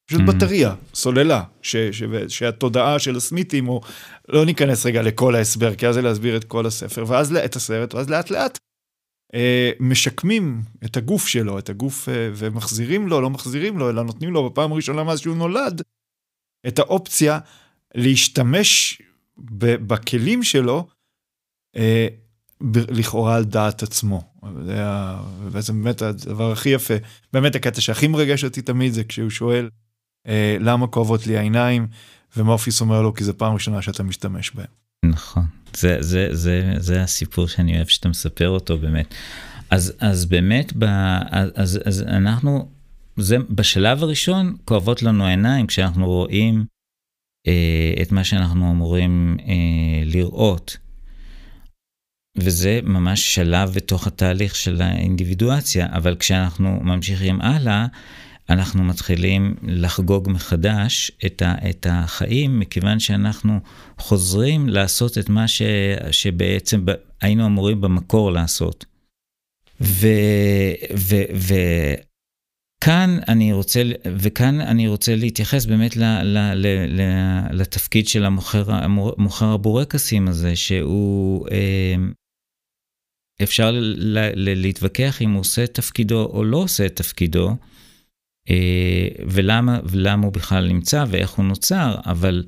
פשוט 0.08 0.20
mm-hmm. 0.20 0.24
בטריה, 0.24 0.74
סוללה, 0.94 1.42
ש- 1.62 1.76
ש- 1.76 2.02
שהתודעה 2.28 2.98
של 2.98 3.16
הסמיתים, 3.16 3.68
או 3.68 3.80
לא 4.28 4.44
ניכנס 4.44 4.86
רגע 4.86 5.02
לכל 5.02 5.34
ההסבר, 5.34 5.74
כי 5.74 5.86
אז 5.86 5.94
זה 5.94 6.02
להסביר 6.02 6.36
את 6.36 6.44
כל 6.44 6.66
הספר, 6.66 7.04
ואז 7.06 7.36
את 7.36 7.56
הסרט, 7.56 7.94
ואז 7.94 8.10
לאט 8.10 8.30
לאט 8.30 8.58
אה, 8.58 8.67
משקמים 9.80 10.62
את 10.84 10.96
הגוף 10.96 11.26
שלו, 11.26 11.58
את 11.58 11.68
הגוף, 11.68 12.08
אה, 12.08 12.30
ומחזירים 12.34 13.08
לו, 13.08 13.20
לא 13.20 13.30
מחזירים 13.30 13.78
לו, 13.78 13.90
אלא 13.90 14.04
נותנים 14.04 14.32
לו 14.32 14.50
בפעם 14.50 14.72
הראשונה 14.72 15.04
מאז 15.04 15.20
שהוא 15.20 15.36
נולד, 15.36 15.82
את 16.68 16.78
האופציה 16.78 17.38
להשתמש 17.94 19.02
בכלים 19.60 20.42
שלו, 20.42 20.88
אה, 21.76 22.08
לכאורה 22.74 23.36
על 23.36 23.44
דעת 23.44 23.82
עצמו. 23.82 24.22
זה 25.58 25.72
באמת 25.72 26.02
הדבר 26.02 26.52
הכי 26.52 26.68
יפה. 26.68 26.94
באמת 27.32 27.54
הקטע 27.54 27.80
שהכי 27.80 28.08
מרגש 28.08 28.44
אותי 28.44 28.62
תמיד 28.62 28.92
זה 28.92 29.04
כשהוא 29.04 29.30
שואל 29.30 29.70
אה, 30.26 30.56
למה 30.60 30.86
כואבות 30.86 31.26
לי 31.26 31.38
העיניים, 31.38 31.86
ומורפיס 32.36 32.80
אומר 32.80 33.02
לו 33.02 33.14
כי 33.14 33.24
זו 33.24 33.38
פעם 33.38 33.54
ראשונה 33.54 33.82
שאתה 33.82 34.02
משתמש 34.02 34.50
בהם. 34.50 34.87
נכון, 35.08 35.46
זה, 35.76 35.96
זה, 36.00 36.28
זה, 36.32 36.72
זה 36.76 37.02
הסיפור 37.02 37.48
שאני 37.48 37.76
אוהב 37.76 37.86
שאתה 37.86 38.08
מספר 38.08 38.48
אותו 38.48 38.78
באמת. 38.78 39.14
אז, 39.70 39.92
אז 40.00 40.26
באמת, 40.26 40.72
ב, 40.76 40.84
אז, 41.54 41.80
אז 41.84 42.02
אנחנו 42.02 42.68
זה 43.16 43.36
בשלב 43.50 44.02
הראשון 44.02 44.56
כואבות 44.64 45.02
לנו 45.02 45.26
העיניים 45.26 45.66
כשאנחנו 45.66 46.06
רואים 46.06 46.64
אה, 47.46 47.94
את 48.02 48.12
מה 48.12 48.24
שאנחנו 48.24 48.70
אמורים 48.70 49.36
אה, 49.40 50.04
לראות. 50.04 50.76
וזה 52.36 52.80
ממש 52.82 53.34
שלב 53.34 53.70
בתוך 53.74 54.06
התהליך 54.06 54.56
של 54.56 54.82
האינדיבידואציה, 54.82 55.86
אבל 55.90 56.16
כשאנחנו 56.16 56.80
ממשיכים 56.82 57.40
הלאה, 57.40 57.86
אנחנו 58.50 58.84
מתחילים 58.84 59.54
לחגוג 59.62 60.28
מחדש 60.30 61.12
את, 61.26 61.42
ה, 61.42 61.54
את 61.70 61.86
החיים, 61.90 62.60
מכיוון 62.60 63.00
שאנחנו 63.00 63.60
חוזרים 63.98 64.68
לעשות 64.68 65.18
את 65.18 65.28
מה 65.28 65.48
ש, 65.48 65.62
שבעצם 66.10 66.84
היינו 67.20 67.46
אמורים 67.46 67.80
במקור 67.80 68.32
לעשות. 68.32 68.84
ו, 69.80 70.08
ו, 70.96 71.16
ו, 71.34 71.54
כאן 72.80 73.18
אני 73.28 73.52
רוצה, 73.52 73.82
וכאן 74.16 74.60
אני 74.60 74.88
רוצה 74.88 75.16
להתייחס 75.16 75.66
באמת 75.66 75.96
ל, 75.96 76.02
ל, 76.22 76.38
ל, 76.54 76.66
ל, 76.88 77.02
לתפקיד 77.52 78.08
של 78.08 78.24
המוכר, 78.24 78.64
המוכר 78.68 79.46
הבורקסים 79.46 80.28
הזה, 80.28 80.56
שהוא, 80.56 81.48
אה, 81.50 81.94
אפשר 83.42 83.70
ל, 83.72 84.18
להתווכח 84.34 85.22
אם 85.22 85.30
הוא 85.30 85.40
עושה 85.40 85.64
את 85.64 85.74
תפקידו 85.74 86.24
או 86.24 86.44
לא 86.44 86.56
עושה 86.56 86.86
את 86.86 86.96
תפקידו, 86.96 87.56
ולמה, 89.26 89.80
ולמה 89.84 90.24
הוא 90.24 90.32
בכלל 90.32 90.68
נמצא 90.68 91.04
ואיך 91.08 91.30
הוא 91.30 91.44
נוצר, 91.44 91.96
אבל 92.06 92.44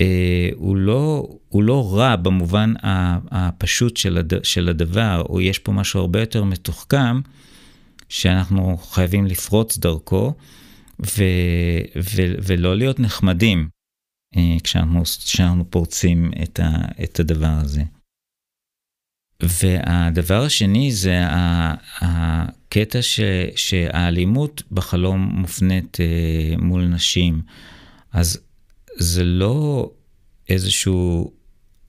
אה, 0.00 0.48
הוא, 0.54 0.76
לא, 0.76 1.28
הוא 1.48 1.62
לא 1.62 1.94
רע 1.94 2.16
במובן 2.16 2.72
הפשוט 3.30 3.96
של, 3.96 4.18
הד, 4.18 4.44
של 4.44 4.68
הדבר, 4.68 5.22
או 5.28 5.40
יש 5.40 5.58
פה 5.58 5.72
משהו 5.72 6.00
הרבה 6.00 6.20
יותר 6.20 6.44
מתוחכם, 6.44 7.20
שאנחנו 8.08 8.76
חייבים 8.76 9.26
לפרוץ 9.26 9.78
דרכו, 9.78 10.34
ו, 11.06 11.24
ו, 11.96 12.22
ולא 12.42 12.76
להיות 12.76 13.00
נחמדים 13.00 13.68
אה, 14.36 14.56
כשאנחנו, 14.64 15.02
כשאנחנו 15.02 15.70
פורצים 15.70 16.30
את, 16.42 16.60
ה, 16.60 16.70
את 17.04 17.20
הדבר 17.20 17.54
הזה. 17.60 17.82
והדבר 19.42 20.42
השני 20.42 20.92
זה 20.92 21.20
הקטע 22.00 23.02
ש, 23.02 23.20
שהאלימות 23.56 24.62
בחלום 24.72 25.20
מופנית 25.32 25.98
אה, 26.00 26.56
מול 26.58 26.84
נשים. 26.84 27.40
אז 28.12 28.38
זה 28.96 29.24
לא 29.24 29.90
איזשהו, 30.48 31.32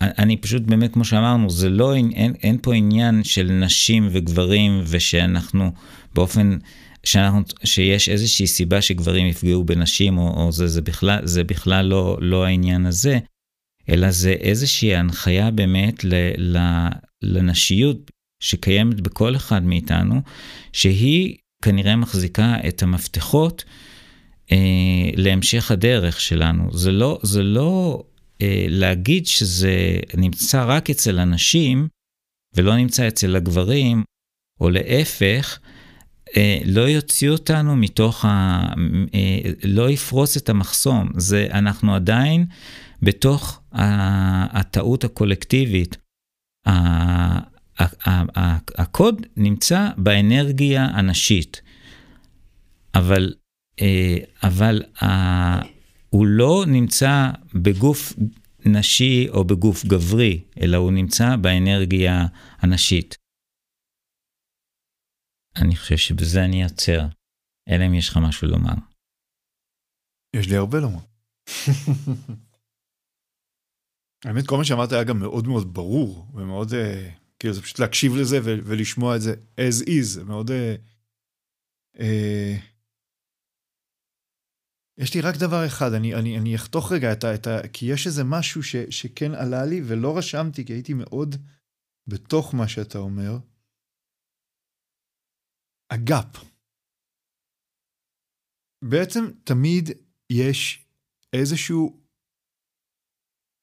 אני 0.02 0.38
פשוט 0.38 0.62
באמת, 0.62 0.94
כמו 0.94 1.06
שאמרנו, 1.06 1.50
זה 1.50 1.70
לא, 1.70 1.96
אין, 1.96 2.34
אין 2.44 2.58
פה 2.62 2.74
עניין 2.74 3.24
של 3.24 3.52
נשים 3.52 4.08
וגברים 4.12 4.82
ושאנחנו 4.88 5.72
באופן, 6.16 6.58
שאנחנו, 7.04 7.42
שיש 7.64 8.10
איזושהי 8.10 8.48
סיבה 8.48 8.82
שגברים 8.82 9.28
יפגעו 9.28 9.64
בנשים 9.64 10.18
או, 10.18 10.44
או 10.44 10.52
זה, 10.52 10.68
זה 10.68 10.82
בכלל, 10.82 11.20
זה 11.24 11.44
בכלל 11.44 11.86
לא, 11.86 12.18
לא 12.22 12.46
העניין 12.46 12.86
הזה, 12.86 13.20
אלא 13.90 14.12
זה 14.12 14.32
איזושהי 14.32 14.96
הנחיה 14.96 15.52
באמת 15.52 16.04
ל, 16.04 16.14
ל, 16.38 16.88
לנשיות 17.22 18.12
שקיימת 18.40 19.02
בכל 19.02 19.36
אחד 19.36 19.64
מאיתנו, 19.64 20.22
שהיא 20.74 21.38
כנראה 21.64 21.96
מחזיקה 21.96 22.56
את 22.68 22.84
המפתחות 22.84 23.64
אה, 24.52 25.10
להמשך 25.16 25.72
הדרך 25.72 26.22
שלנו. 26.22 26.78
זה 26.78 26.92
לא, 26.92 27.20
זה 27.24 27.44
לא 27.44 28.04
אה, 28.42 28.66
להגיד 28.70 29.28
שזה 29.28 30.00
נמצא 30.18 30.66
רק 30.68 30.90
אצל 30.90 31.20
הנשים 31.20 31.88
ולא 32.56 32.76
נמצא 32.76 33.08
אצל 33.08 33.36
הגברים, 33.36 34.04
או 34.62 34.70
להפך, 34.70 35.60
אה, 36.38 36.60
לא 36.66 36.82
יוציא 36.82 37.30
אותנו 37.30 37.76
מתוך 37.76 38.26
ה... 38.26 38.62
אה, 39.14 39.40
לא 39.64 39.90
יפרוס 39.90 40.38
את 40.38 40.50
המחסום. 40.50 41.10
זה, 41.18 41.48
אנחנו 41.52 41.96
עדיין 41.96 42.46
בתוך 43.02 43.62
הטעות 43.72 45.04
הקולקטיבית. 45.04 45.98
הקוד 48.78 49.26
נמצא 49.38 49.90
באנרגיה 49.98 50.86
הנשית, 50.86 51.62
אבל, 52.96 53.34
אה, 53.82 54.18
אבל 54.44 54.84
הוא 56.10 56.26
לא 56.28 56.64
נמצא 56.68 57.32
בגוף 57.54 58.14
נשי 58.66 59.30
או 59.30 59.44
בגוף 59.44 59.86
גברי, 59.86 60.44
אלא 60.62 60.78
הוא 60.78 60.92
נמצא 60.92 61.36
באנרגיה 61.36 62.26
הנשית. 62.60 63.16
אני 65.62 65.76
חושב 65.76 65.98
שבזה 65.98 66.46
אני 66.46 66.64
אעצר, 66.64 67.02
אלא 67.70 67.88
אם 67.88 67.94
יש 67.94 68.10
לך 68.10 68.18
משהו 68.18 68.48
לומר. 68.48 68.74
יש 70.36 70.48
לי 70.48 70.56
הרבה 70.56 70.80
לומר. 70.80 71.00
האמת, 74.26 74.48
כל 74.48 74.58
מה 74.58 74.66
שאמרת 74.66 74.92
היה 74.92 75.04
גם 75.04 75.20
מאוד 75.20 75.48
מאוד 75.48 75.74
ברור, 75.74 76.28
ומאוד, 76.34 76.68
uh, 76.70 76.74
כאילו, 77.40 77.54
זה 77.54 77.62
פשוט 77.62 77.80
להקשיב 77.80 78.12
לזה 78.16 78.38
ולשמוע 78.44 79.16
את 79.16 79.22
זה 79.22 79.34
as 79.34 79.84
is, 79.84 80.04
זה 80.04 80.24
מאוד... 80.24 80.50
Uh, 80.50 80.80
uh, 81.98 82.62
יש 84.98 85.14
לי 85.16 85.22
רק 85.22 85.36
דבר 85.36 85.66
אחד, 85.68 85.94
אני, 85.94 86.16
אני, 86.16 86.38
אני 86.38 86.56
אחתוך 86.56 86.92
רגע 86.92 87.14
את 87.14 87.24
ה, 87.24 87.36
את 87.36 87.48
ה... 87.48 87.68
כי 87.74 87.86
יש 87.86 88.08
איזה 88.08 88.24
משהו 88.24 88.64
ש, 88.64 88.76
שכן 88.90 89.32
עלה 89.34 89.66
לי 89.66 89.82
ולא 89.88 90.18
רשמתי, 90.18 90.66
כי 90.66 90.74
הייתי 90.74 90.94
מאוד 90.94 91.36
בתוך 92.08 92.54
מה 92.54 92.68
שאתה 92.68 92.98
אומר. 92.98 93.32
הגאפ. 95.92 96.44
בעצם 98.82 99.22
תמיד 99.44 99.90
יש 100.32 100.86
איזשהו 101.34 102.07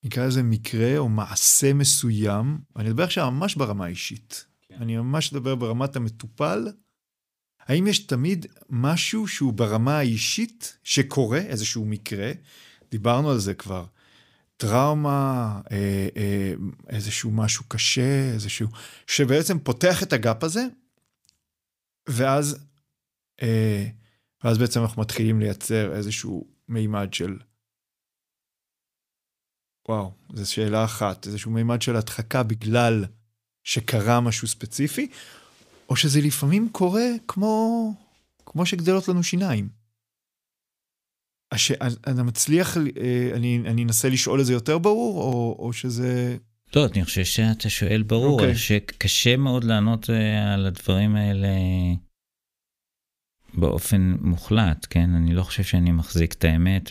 נקרא 0.04 0.26
לזה 0.26 0.42
מקרה 0.42 0.98
או 0.98 1.08
מעשה 1.08 1.72
מסוים, 1.72 2.58
אני 2.76 2.88
אדבר 2.90 3.04
עכשיו 3.04 3.30
ממש 3.30 3.54
ברמה 3.54 3.84
האישית. 3.84 4.46
כן. 4.68 4.74
אני 4.80 4.96
ממש 4.96 5.32
אדבר 5.32 5.54
ברמת 5.54 5.96
המטופל. 5.96 6.68
האם 7.60 7.86
יש 7.86 7.98
תמיד 7.98 8.46
משהו 8.70 9.28
שהוא 9.28 9.52
ברמה 9.52 9.98
האישית 9.98 10.78
שקורה, 10.82 11.38
איזשהו 11.38 11.84
מקרה, 11.84 12.32
דיברנו 12.90 13.30
על 13.30 13.38
זה 13.38 13.54
כבר, 13.54 13.84
טראומה, 14.56 15.60
אה, 15.70 16.08
אה, 16.16 16.54
איזשהו 16.88 17.30
משהו 17.30 17.64
קשה, 17.68 18.30
איזשהו, 18.32 18.68
שבעצם 19.06 19.58
פותח 19.58 20.02
את 20.02 20.12
הגאפ 20.12 20.44
הזה, 20.44 20.66
ואז, 22.08 22.66
אה, 23.42 23.86
ואז 24.44 24.58
בעצם 24.58 24.82
אנחנו 24.82 25.02
מתחילים 25.02 25.40
לייצר 25.40 25.96
איזשהו 25.96 26.46
מימד 26.68 27.14
של 27.14 27.36
וואו, 29.88 30.12
זו 30.34 30.52
שאלה 30.52 30.84
אחת, 30.84 31.26
איזשהו 31.26 31.50
מימד 31.50 31.82
של 31.82 31.96
הדחקה 31.96 32.42
בגלל 32.42 33.04
שקרה 33.64 34.20
משהו 34.20 34.48
ספציפי, 34.48 35.08
או 35.88 35.96
שזה 35.96 36.20
לפעמים 36.20 36.68
קורה 36.72 37.06
כמו, 37.28 37.94
כמו 38.46 38.66
שגדלות 38.66 39.08
לנו 39.08 39.22
שיניים. 39.22 39.68
הש... 41.52 41.70
אני 42.06 42.22
מצליח, 42.22 42.76
אה, 42.76 43.30
אני, 43.34 43.62
אני 43.66 43.84
אנסה 43.84 44.08
לשאול 44.08 44.40
את 44.40 44.46
זה 44.46 44.52
יותר 44.52 44.78
ברור, 44.78 45.22
או, 45.22 45.56
או 45.58 45.72
שזה... 45.72 46.36
לא, 46.76 46.86
אני 46.86 47.04
חושב 47.04 47.24
שאתה 47.24 47.70
שואל 47.70 48.02
ברור, 48.02 48.40
okay. 48.40 48.42
אוקיי. 48.42 48.56
שקשה 48.56 49.36
מאוד 49.36 49.64
לענות 49.64 50.10
אה, 50.10 50.54
על 50.54 50.66
הדברים 50.66 51.16
האלה 51.16 51.48
באופן 53.54 54.14
מוחלט, 54.20 54.86
כן? 54.90 55.14
אני 55.14 55.34
לא 55.34 55.42
חושב 55.42 55.62
שאני 55.62 55.92
מחזיק 55.92 56.32
את 56.32 56.44
האמת. 56.44 56.90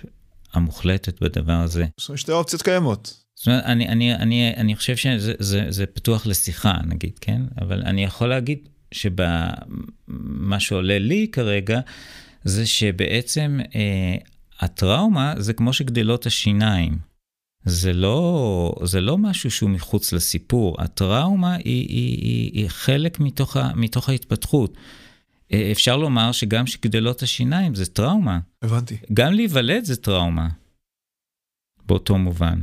המוחלטת 0.54 1.22
בדבר 1.22 1.54
הזה. 1.54 1.86
שתי 2.16 2.32
אופציות 2.32 2.62
קיימות. 2.62 3.24
זאת 3.36 3.48
אומרת, 3.48 3.64
אני, 3.64 3.88
אני, 3.88 4.16
אני, 4.16 4.54
אני 4.58 4.76
חושב 4.76 4.96
שזה 4.96 5.34
זה, 5.40 5.66
זה 5.70 5.86
פתוח 5.86 6.28
לשיחה, 6.28 6.74
נגיד, 6.86 7.20
כן? 7.22 7.42
אבל 7.62 7.82
אני 7.86 8.04
יכול 8.04 8.28
להגיד 8.28 8.70
שמה 8.92 10.60
שעולה 10.60 11.00
לי 11.00 11.28
כרגע, 11.32 11.80
זה 12.44 12.66
שבעצם 12.66 13.60
אה, 13.76 14.16
הטראומה 14.60 15.34
זה 15.38 15.54
כמו 15.54 15.74
שגדלות 15.74 16.26
השיניים. 16.26 16.98
זה 17.66 17.94
לא, 17.94 18.76
זה 18.84 19.02
לא 19.02 19.18
משהו 19.18 19.52
שהוא 19.52 19.70
מחוץ 19.70 20.14
לסיפור, 20.14 20.76
הטראומה 20.80 21.54
היא, 21.54 21.64
היא, 21.66 22.18
היא, 22.22 22.52
היא 22.54 22.70
חלק 22.70 23.20
מתוך, 23.20 23.58
ה, 23.58 23.72
מתוך 23.76 24.10
ההתפתחות. 24.10 24.78
אה, 25.54 25.72
אפשר 25.72 25.98
לומר 25.98 26.32
שגם 26.32 26.68
שגדלות 26.68 27.22
השיניים 27.22 27.76
זה 27.76 27.86
טראומה. 27.86 28.40
הבנתי. 28.62 28.98
גם 29.14 29.34
להיוולד 29.34 29.84
זה 29.84 29.96
טראומה. 29.96 30.50
באותו 31.86 32.18
מובן. 32.18 32.62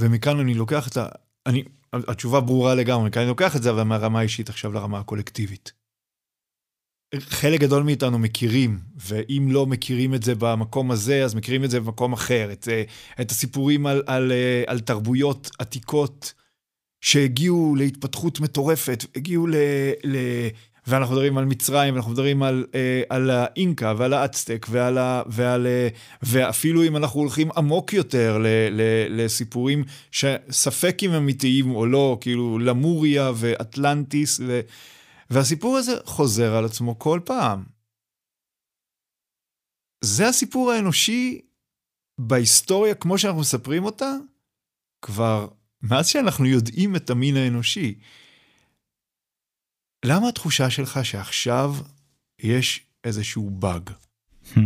ומכאן 0.00 0.40
אני 0.40 0.54
לוקח 0.54 0.88
את 0.88 0.96
ה... 0.96 1.06
אני... 1.46 1.64
התשובה 1.92 2.40
ברורה 2.40 2.74
לגמרי, 2.74 3.08
מכאן 3.08 3.22
אני 3.22 3.28
לוקח 3.28 3.56
את 3.56 3.62
זה, 3.62 3.70
אבל 3.70 3.82
מהרמה 3.82 4.18
האישית 4.18 4.48
עכשיו 4.48 4.72
לרמה 4.72 4.98
הקולקטיבית. 4.98 5.72
חלק 7.18 7.60
גדול 7.60 7.82
מאיתנו 7.82 8.18
מכירים, 8.18 8.78
ואם 8.96 9.48
לא 9.50 9.66
מכירים 9.66 10.14
את 10.14 10.22
זה 10.22 10.34
במקום 10.34 10.90
הזה, 10.90 11.24
אז 11.24 11.34
מכירים 11.34 11.64
את 11.64 11.70
זה 11.70 11.80
במקום 11.80 12.12
אחר. 12.12 12.52
את, 12.52 12.68
אה, 12.68 12.82
את 13.20 13.30
הסיפורים 13.30 13.86
על, 13.86 14.02
על, 14.06 14.32
אה, 14.32 14.64
על 14.66 14.80
תרבויות 14.80 15.50
עתיקות 15.58 16.34
שהגיעו 17.00 17.74
להתפתחות 17.76 18.40
מטורפת, 18.40 19.04
הגיעו 19.16 19.46
ל, 19.46 19.54
ל, 20.04 20.16
ואנחנו 20.86 21.14
מדברים 21.14 21.38
על 21.38 21.44
מצרים, 21.44 21.94
ואנחנו 21.94 22.10
מדברים 22.10 22.42
על, 22.42 22.66
אה, 22.74 23.02
על 23.08 23.30
האינקה 23.30 23.94
ועל 23.98 24.12
האצטק, 24.12 24.66
ועל 24.70 24.98
ה, 24.98 25.22
ועל, 25.26 25.66
אה, 25.66 25.88
ואפילו 26.22 26.84
אם 26.84 26.96
אנחנו 26.96 27.20
הולכים 27.20 27.48
עמוק 27.56 27.92
יותר 27.92 28.38
ל, 28.38 28.46
ל, 28.70 28.82
לסיפורים 29.08 29.84
שספק 30.10 30.96
אם 31.02 31.12
אמיתיים 31.12 31.74
או 31.74 31.86
לא, 31.86 32.18
כאילו 32.20 32.58
למוריה 32.58 33.32
ואטלנטיס, 33.36 34.40
ו, 34.46 34.60
והסיפור 35.30 35.76
הזה 35.76 35.96
חוזר 36.04 36.54
על 36.56 36.64
עצמו 36.64 36.98
כל 36.98 37.20
פעם. 37.24 37.64
זה 40.04 40.28
הסיפור 40.28 40.72
האנושי 40.72 41.40
בהיסטוריה 42.20 42.94
כמו 42.94 43.18
שאנחנו 43.18 43.40
מספרים 43.40 43.84
אותה, 43.84 44.12
כבר 45.02 45.48
מאז 45.82 46.06
שאנחנו 46.06 46.46
יודעים 46.46 46.96
את 46.96 47.10
המין 47.10 47.36
האנושי. 47.36 47.98
למה 50.04 50.28
התחושה 50.28 50.70
שלך 50.70 51.00
שעכשיו 51.02 51.74
יש 52.42 52.80
איזשהו 53.04 53.50
באג? 53.50 53.90
Hmm. 54.54 54.58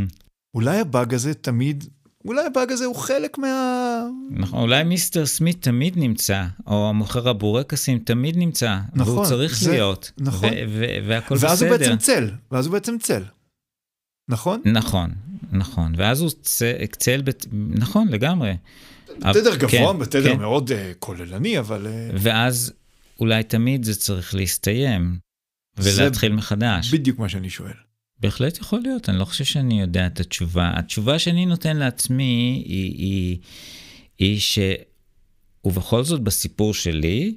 אולי 0.55 0.79
הבאג 0.81 1.15
הזה 1.15 1.35
תמיד, 1.35 1.85
אולי 2.25 2.47
הבאג 2.47 2.73
הזה 2.73 2.85
הוא 2.85 2.97
חלק 2.97 3.39
מה... 3.39 4.03
נכון, 4.31 4.61
אולי 4.61 4.85
מיסטר 4.85 5.27
סמית 5.27 5.63
תמיד 5.63 5.95
נמצא, 5.97 6.45
או 6.67 6.89
המוכר 6.89 7.29
הבורקסים 7.29 7.99
תמיד 7.99 8.37
נמצא, 8.37 8.79
נכון, 8.95 9.15
והוא 9.15 9.27
צריך 9.27 9.59
זה- 9.59 9.71
להיות, 9.71 10.13
נכון. 10.19 10.49
והכל 11.07 11.35
ואז 11.41 11.53
בסדר. 11.63 11.71
הוא 11.71 11.79
בעצם 11.79 11.97
צל, 11.97 12.31
ואז 12.51 12.67
הוא 12.67 12.73
בעצם 12.73 12.99
צל. 12.99 13.23
נכון? 14.29 14.63
נכון, 14.65 15.11
נכון, 15.53 15.93
ואז 15.97 16.21
הוא 16.21 16.31
צ... 16.43 16.63
צל, 16.99 17.23
בת... 17.23 17.47
נכון, 17.53 18.09
לגמרי. 18.09 18.57
בתדר 19.19 19.57
גבוה, 19.57 19.93
כן, 19.93 19.99
בתדר 19.99 20.33
כן. 20.33 20.41
מאוד 20.41 20.73
אה, 20.73 20.93
כוללני, 20.99 21.59
אבל... 21.59 21.87
אה, 21.87 22.11
ואז 22.15 22.73
אולי 23.21 23.43
תמיד 23.43 23.85
זה 23.85 23.95
צריך 23.95 24.35
להסתיים, 24.35 25.19
זה 25.79 26.03
ולהתחיל 26.03 26.33
מחדש. 26.33 26.95
בדיוק 26.95 27.19
מה 27.19 27.29
שאני 27.29 27.51
שואל. 27.51 27.73
בהחלט 28.21 28.59
יכול 28.59 28.81
להיות, 28.81 29.09
אני 29.09 29.19
לא 29.19 29.25
חושב 29.25 29.45
שאני 29.45 29.81
יודע 29.81 30.07
את 30.07 30.21
התשובה. 30.21 30.73
התשובה 30.75 31.19
שאני 31.19 31.47
נותן 31.47 31.77
לעצמי 31.77 32.63
היא, 32.67 32.95
היא, 32.97 33.39
היא 34.19 34.41
ש... 34.41 34.59
ובכל 35.65 36.05
זאת 36.05 36.21
בסיפור 36.21 36.75
שלי, 36.75 37.37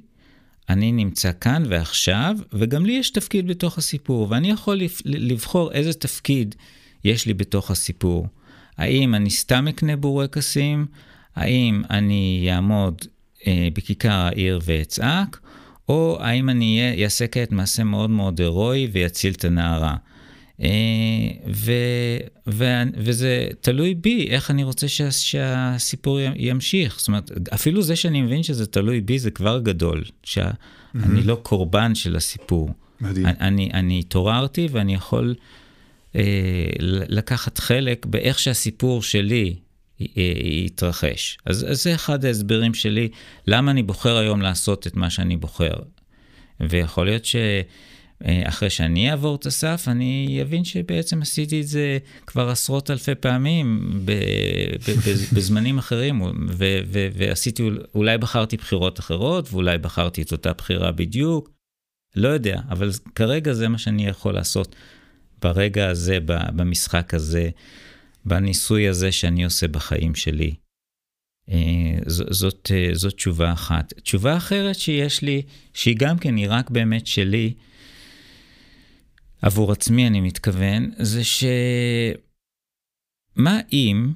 אני 0.68 0.92
נמצא 0.92 1.30
כאן 1.40 1.62
ועכשיו, 1.68 2.36
וגם 2.52 2.86
לי 2.86 2.92
יש 2.92 3.10
תפקיד 3.10 3.46
בתוך 3.46 3.78
הסיפור, 3.78 4.26
ואני 4.30 4.50
יכול 4.50 4.76
לבח- 4.76 5.00
לבחור 5.04 5.72
איזה 5.72 5.92
תפקיד 5.92 6.54
יש 7.04 7.26
לי 7.26 7.34
בתוך 7.34 7.70
הסיפור. 7.70 8.26
האם 8.76 9.14
אני 9.14 9.30
סתם 9.30 9.68
אקנה 9.68 9.96
בורקסים? 9.96 10.86
האם 11.34 11.82
אני 11.90 12.48
אעמוד 12.52 13.02
אה, 13.46 13.68
בכיכר 13.74 14.10
העיר 14.12 14.60
ואצעק? 14.64 15.40
או 15.88 16.18
האם 16.20 16.48
אני 16.48 17.04
אעשה 17.04 17.26
כעת 17.26 17.52
מעשה 17.52 17.84
מאוד 17.84 18.10
מאוד 18.10 18.40
הירואי 18.40 18.88
ויציל 18.92 19.32
את 19.32 19.44
הנערה? 19.44 19.96
אה, 20.62 20.68
ו, 21.54 21.72
ו, 22.46 22.64
וזה 22.96 23.48
תלוי 23.60 23.94
בי, 23.94 24.28
איך 24.30 24.50
אני 24.50 24.64
רוצה 24.64 24.88
שה, 24.88 25.10
שהסיפור 25.10 26.18
ימשיך. 26.36 26.98
זאת 26.98 27.08
אומרת, 27.08 27.30
אפילו 27.54 27.82
זה 27.82 27.96
שאני 27.96 28.22
מבין 28.22 28.42
שזה 28.42 28.66
תלוי 28.66 29.00
בי 29.00 29.18
זה 29.18 29.30
כבר 29.30 29.58
גדול, 29.58 30.04
שאני 30.22 31.22
לא 31.24 31.40
קורבן 31.42 31.94
של 31.94 32.16
הסיפור. 32.16 32.70
מדהים. 33.00 33.26
אני, 33.26 33.70
אני 33.72 33.98
התעוררתי 33.98 34.68
ואני 34.70 34.94
יכול 34.94 35.34
אה, 36.16 36.22
לקחת 37.08 37.58
חלק 37.58 38.06
באיך 38.06 38.38
שהסיפור 38.38 39.02
שלי 39.02 39.54
יתרחש. 40.00 41.38
אז, 41.46 41.66
אז 41.70 41.82
זה 41.82 41.94
אחד 41.94 42.24
ההסברים 42.24 42.74
שלי, 42.74 43.08
למה 43.46 43.70
אני 43.70 43.82
בוחר 43.82 44.16
היום 44.16 44.42
לעשות 44.42 44.86
את 44.86 44.96
מה 44.96 45.10
שאני 45.10 45.36
בוחר. 45.36 45.74
ויכול 46.60 47.06
להיות 47.06 47.24
שאחרי 47.24 48.70
שאני 48.70 49.10
אעבור 49.10 49.36
את 49.36 49.46
הסף, 49.46 49.84
אני 49.86 50.38
אבין 50.42 50.64
שבעצם 50.64 51.22
עשיתי 51.22 51.60
את 51.60 51.66
זה 51.66 51.98
כבר 52.26 52.48
עשרות 52.48 52.90
אלפי 52.90 53.14
פעמים 53.14 53.90
ב, 54.04 54.12
ב, 54.88 54.90
ב, 54.90 55.14
בזמנים 55.32 55.78
אחרים, 55.78 56.22
ו, 56.22 56.78
ו, 56.86 57.08
ועשיתי, 57.14 57.70
אולי 57.94 58.18
בחרתי 58.18 58.56
בחירות 58.56 59.00
אחרות, 59.00 59.48
ואולי 59.52 59.78
בחרתי 59.78 60.22
את 60.22 60.32
אותה 60.32 60.52
בחירה 60.52 60.92
בדיוק. 60.92 61.50
לא 62.16 62.28
יודע, 62.28 62.60
אבל 62.70 62.90
כרגע 63.14 63.52
זה 63.52 63.68
מה 63.68 63.78
שאני 63.78 64.06
יכול 64.06 64.34
לעשות 64.34 64.76
ברגע 65.42 65.88
הזה, 65.88 66.18
במשחק 66.26 67.14
הזה, 67.14 67.50
בניסוי 68.24 68.88
הזה 68.88 69.12
שאני 69.12 69.44
עושה 69.44 69.68
בחיים 69.68 70.14
שלי. 70.14 70.54
אה, 71.48 71.98
ז- 72.06 72.22
זאת, 72.30 72.70
אה, 72.74 72.94
זאת 72.94 73.14
תשובה 73.14 73.52
אחת. 73.52 73.92
תשובה 73.92 74.36
אחרת 74.36 74.74
שיש 74.74 75.22
לי, 75.22 75.42
שהיא 75.74 75.96
גם 75.98 76.18
כן, 76.18 76.36
היא 76.36 76.46
רק 76.48 76.70
באמת 76.70 77.06
שלי, 77.06 77.54
עבור 79.42 79.72
עצמי 79.72 80.06
אני 80.06 80.20
מתכוון, 80.20 80.90
זה 80.98 81.24
ש... 81.24 81.44
מה 83.36 83.60
אם 83.72 84.12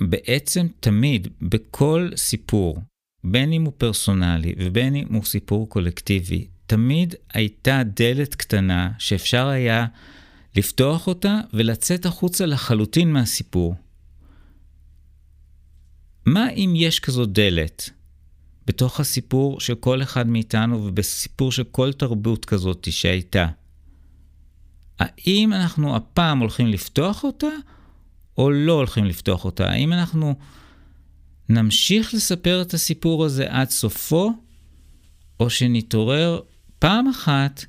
בעצם 0.00 0.66
תמיד, 0.80 1.28
בכל 1.42 2.10
סיפור, 2.16 2.78
בין 3.24 3.52
אם 3.52 3.64
הוא 3.64 3.72
פרסונלי 3.78 4.54
ובין 4.58 4.96
אם 4.96 5.14
הוא 5.14 5.24
סיפור 5.24 5.68
קולקטיבי, 5.68 6.46
תמיד 6.66 7.14
הייתה 7.34 7.82
דלת 7.94 8.34
קטנה 8.34 8.92
שאפשר 8.98 9.46
היה 9.46 9.86
לפתוח 10.56 11.06
אותה 11.06 11.40
ולצאת 11.52 12.06
החוצה 12.06 12.46
לחלוטין 12.46 13.12
מהסיפור. 13.12 13.74
מה 16.26 16.50
אם 16.50 16.72
יש 16.76 17.00
כזו 17.00 17.26
דלת 17.26 17.90
בתוך 18.66 19.00
הסיפור 19.00 19.60
של 19.60 19.74
כל 19.74 20.02
אחד 20.02 20.26
מאיתנו 20.26 20.84
ובסיפור 20.84 21.52
של 21.52 21.64
כל 21.64 21.92
תרבות 21.92 22.44
כזאת 22.44 22.88
שהייתה? 22.90 23.46
האם 24.98 25.52
אנחנו 25.52 25.96
הפעם 25.96 26.38
הולכים 26.38 26.66
לפתוח 26.66 27.24
אותה 27.24 27.46
או 28.38 28.50
לא 28.50 28.72
הולכים 28.72 29.04
לפתוח 29.04 29.44
אותה? 29.44 29.70
האם 29.70 29.92
אנחנו 29.92 30.34
נמשיך 31.48 32.14
לספר 32.14 32.62
את 32.62 32.74
הסיפור 32.74 33.24
הזה 33.24 33.46
עד 33.48 33.70
סופו, 33.70 34.32
או 35.40 35.50
שנתעורר 35.50 36.40
פעם 36.78 37.08
אחת 37.08 37.64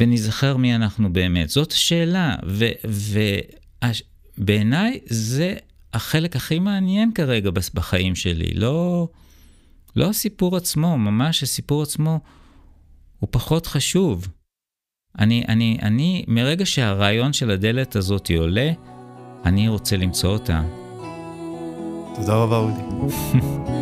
ונזכר 0.00 0.56
מי 0.56 0.74
אנחנו 0.74 1.12
באמת? 1.12 1.48
זאת 1.48 1.72
השאלה, 1.72 2.36
ובעיניי 4.38 5.00
זה 5.06 5.54
החלק 5.92 6.36
הכי 6.36 6.58
מעניין 6.58 7.12
כרגע 7.14 7.50
בחיים 7.74 8.14
שלי. 8.14 8.54
לא, 8.54 9.08
לא 9.96 10.10
הסיפור 10.10 10.56
עצמו, 10.56 10.98
ממש 10.98 11.42
הסיפור 11.42 11.82
עצמו 11.82 12.20
הוא 13.18 13.28
פחות 13.30 13.66
חשוב. 13.66 14.28
אני, 15.18 15.44
אני, 15.48 15.78
אני, 15.82 16.24
מרגע 16.28 16.66
שהרעיון 16.66 17.32
של 17.32 17.50
הדלת 17.50 17.96
הזאת 17.96 18.30
עולה, 18.38 18.70
אני 19.44 19.68
רוצה 19.68 19.96
למצוא 19.96 20.30
אותה. 20.30 20.62
תודה 22.14 22.34
רבה, 22.34 22.56
אודי. 22.56 22.82